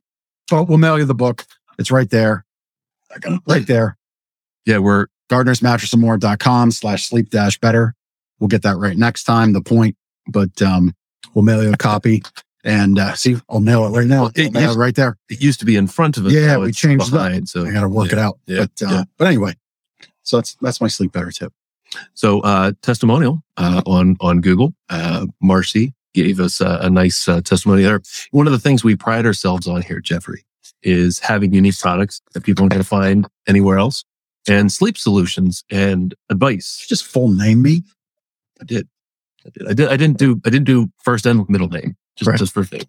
[0.53, 1.47] Oh, we'll mail you the book.
[1.79, 2.45] It's right there.
[3.15, 3.97] I got it right there
[4.67, 7.95] yeah, we're gardnersmattressandmore.com slash sleep dash better.
[8.39, 10.95] We'll get that right next time, the point, but, um,
[11.35, 12.23] we'll mail you a copy
[12.65, 14.31] and, uh, see, I'll mail it right now.
[14.35, 15.19] It I'll it right there.
[15.29, 16.33] it used to be in front of us.
[16.33, 17.49] Yeah, we changed behind.
[17.49, 18.39] So I got to work it out.
[18.47, 19.05] yeah, but, uh, yeah.
[19.19, 19.55] but anyway,
[20.23, 21.53] so that's, that's my sleep better tip.
[22.15, 24.75] So, uh, testimonial uh, on on Google.
[24.89, 28.01] Uh, Marcy gave us a, a nice uh, testimony there.
[28.31, 30.45] One of the things we pride ourselves on here, Jeffrey,
[30.83, 34.05] is having unique products that people aren't going to find anywhere else,
[34.49, 36.87] and sleep solutions and advice.
[36.89, 37.83] Just full name me.
[38.61, 38.89] I did,
[39.47, 39.89] I did, I did.
[39.89, 40.41] I didn't do.
[40.47, 41.97] I didn't do first and middle name.
[42.17, 42.39] Just Right.
[42.39, 42.83] just first name.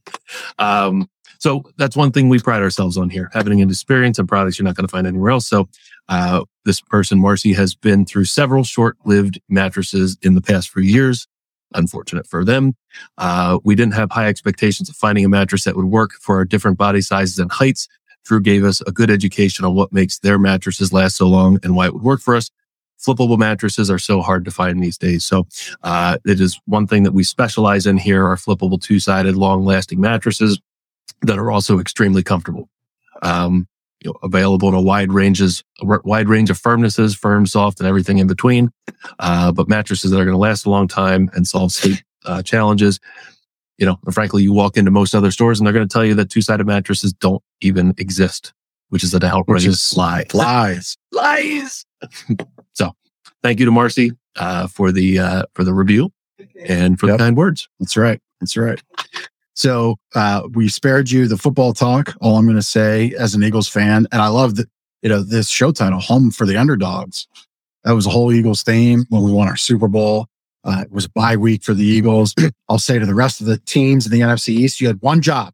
[0.59, 1.09] Um,
[1.39, 4.65] so that's one thing we pride ourselves on here, having an experience and products you're
[4.65, 5.47] not going to find anywhere else.
[5.47, 5.67] So
[6.09, 11.27] uh, this person, Marcy, has been through several short-lived mattresses in the past few years.
[11.73, 12.75] Unfortunate for them.
[13.17, 16.45] Uh, we didn't have high expectations of finding a mattress that would work for our
[16.45, 17.87] different body sizes and heights.
[18.23, 21.75] Drew gave us a good education on what makes their mattresses last so long and
[21.75, 22.49] why it would work for us.
[22.99, 25.25] Flippable mattresses are so hard to find these days.
[25.25, 25.47] So
[25.83, 30.59] uh, it is one thing that we specialize in here are flippable two-sided, long-lasting mattresses
[31.21, 32.69] that are also extremely comfortable.
[33.21, 33.67] Um,
[34.05, 38.19] you know, available in a wide ranges, wide range of firmnesses, firm, soft, and everything
[38.19, 38.69] in between.
[39.19, 42.43] Uh, but mattresses that are going to last a long time and solve sleep uh,
[42.43, 42.99] challenges.
[43.79, 46.13] You know, frankly, you walk into most other stores and they're going to tell you
[46.15, 48.53] that two-sided mattresses don't even exist,
[48.89, 50.25] which is an Which outrageous is lie.
[50.33, 50.95] lies.
[51.11, 51.85] Lies.
[52.73, 52.91] so,
[53.41, 56.11] thank you to Marcy uh, for the uh, for the review
[56.63, 57.17] and for Yep.
[57.17, 57.67] the kind words.
[57.79, 58.21] That's right.
[58.39, 58.81] That's right.
[59.55, 62.13] So uh, we spared you the football talk.
[62.21, 64.67] All I'm going to say as an Eagles fan, and I love that
[65.01, 67.27] you know this show title, "Home for the Underdogs."
[67.83, 70.27] That was a whole Eagles theme when we won our Super Bowl.
[70.63, 72.33] Uh, it was a bye week for the Eagles.
[72.69, 75.21] I'll say to the rest of the teams in the NFC East, you had one
[75.21, 75.53] job,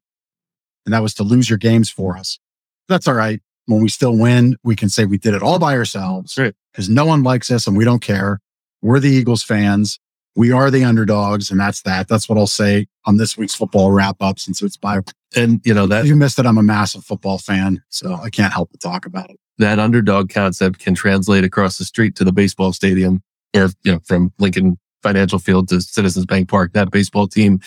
[0.85, 2.39] and that was to lose your games for us.
[2.87, 3.39] That's all right.
[3.67, 6.53] When we still win, we can say we did it all by ourselves Right.
[6.71, 8.39] because no one likes us and we don't care.
[8.81, 9.99] We're the Eagles fans.
[10.35, 12.07] We are the underdogs, and that's that.
[12.07, 14.39] That's what I'll say on this week's football wrap up.
[14.39, 14.99] Since it's by
[15.35, 18.29] And you know if that you missed it, I'm a massive football fan, so I
[18.29, 19.37] can't help but talk about it.
[19.57, 23.21] that underdog concept can translate across the street to the baseball stadium,
[23.55, 26.71] or you know, from Lincoln Financial Field to Citizens Bank Park.
[26.73, 27.59] That baseball team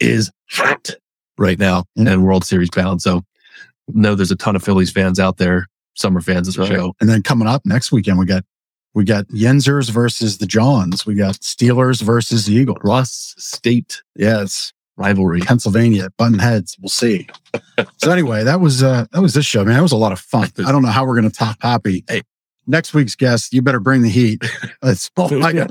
[0.00, 0.90] is hot
[1.36, 2.12] right now Yeah.
[2.12, 3.02] and World Series bound.
[3.02, 3.24] So
[3.88, 6.70] no there's a ton of Phillies fans out there, summer fans of the Right.
[6.70, 6.94] show.
[7.00, 8.44] And then coming up next weekend, we got
[8.94, 11.04] we got Yinzers versus the Jawns.
[11.04, 12.78] We got Steelers versus the Eagles.
[12.82, 15.40] Ross State Yes, rivalry.
[15.40, 16.76] Pennsylvania button heads.
[16.80, 17.28] We'll see.
[17.98, 19.74] so anyway, that was uh that was this show, man.
[19.74, 20.48] That was a lot of fun.
[20.64, 22.04] I don't know how we're gonna top Happy.
[22.08, 22.22] Hey.
[22.66, 24.42] Next week's guest, you better bring the heat.
[24.82, 25.50] That's all I.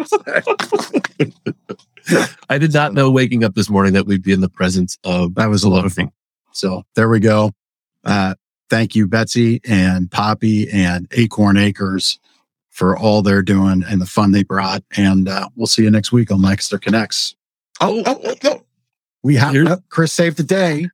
[2.50, 5.34] I did not know waking up this morning that we'd be in the presence of
[5.36, 6.12] That was a lot of fun.
[6.52, 7.52] So there we go.
[8.04, 8.36] Uh,
[8.70, 12.20] thank you, Betsy and Poppy and Acorn Acres
[12.74, 14.84] for all they're doing and the fun they brought.
[14.98, 17.36] And uh, we'll see you next week on Lancaster Connects.
[17.80, 18.62] Oh, oh, oh, oh.
[19.24, 20.90] We have Here- uh, Chris saved the day.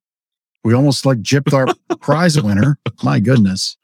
[0.64, 1.68] We almost like gypped our
[2.02, 2.78] prize winner.
[3.02, 3.78] My goodness.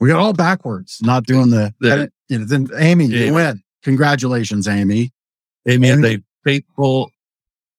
[0.00, 2.08] We got all backwards, not doing the, There.
[2.28, 3.26] you know, then Amy, Yeah.
[3.26, 3.62] you win.
[3.82, 5.12] Congratulations, Amy.
[5.68, 7.10] Amy is a faithful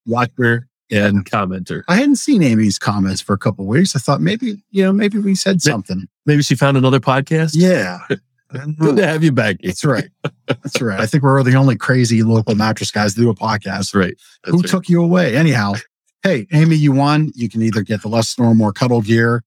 [0.06, 1.82] watcher and commenter.
[1.88, 3.96] I hadn't seen Amy's comments for a couple of weeks.
[3.96, 6.06] I thought maybe, you know, maybe we said something.
[6.26, 7.52] Maybe she found another podcast.
[7.54, 7.98] Yeah.
[8.52, 9.56] Good to have you back.
[9.62, 10.08] That's right.
[10.46, 11.00] That's right.
[11.00, 13.94] I think we're the only crazy local mattress guys to do a podcast.
[13.94, 14.16] Right.
[14.44, 14.70] That's Who right.
[14.70, 15.36] took you away?
[15.36, 15.74] Anyhow,
[16.22, 17.32] hey, Amy, you won.
[17.34, 19.42] You can either get the less snore, more cuddle gear,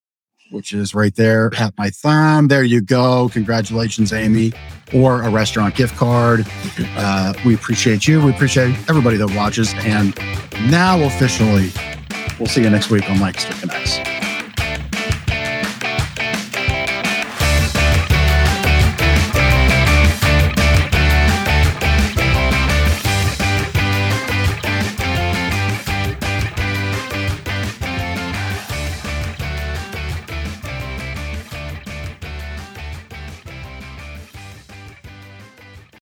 [0.52, 2.50] which is right there at my thumb.
[2.50, 3.30] There you go.
[3.30, 4.52] Congratulations, Amy.
[4.93, 6.45] Or a restaurant gift card.
[7.02, 8.24] Uh, we appreciate you.
[8.24, 9.74] We appreciate everybody that watches.
[9.78, 10.16] And
[10.70, 11.70] now officially,
[12.38, 13.97] we'll see you next week on Lancaster Connects.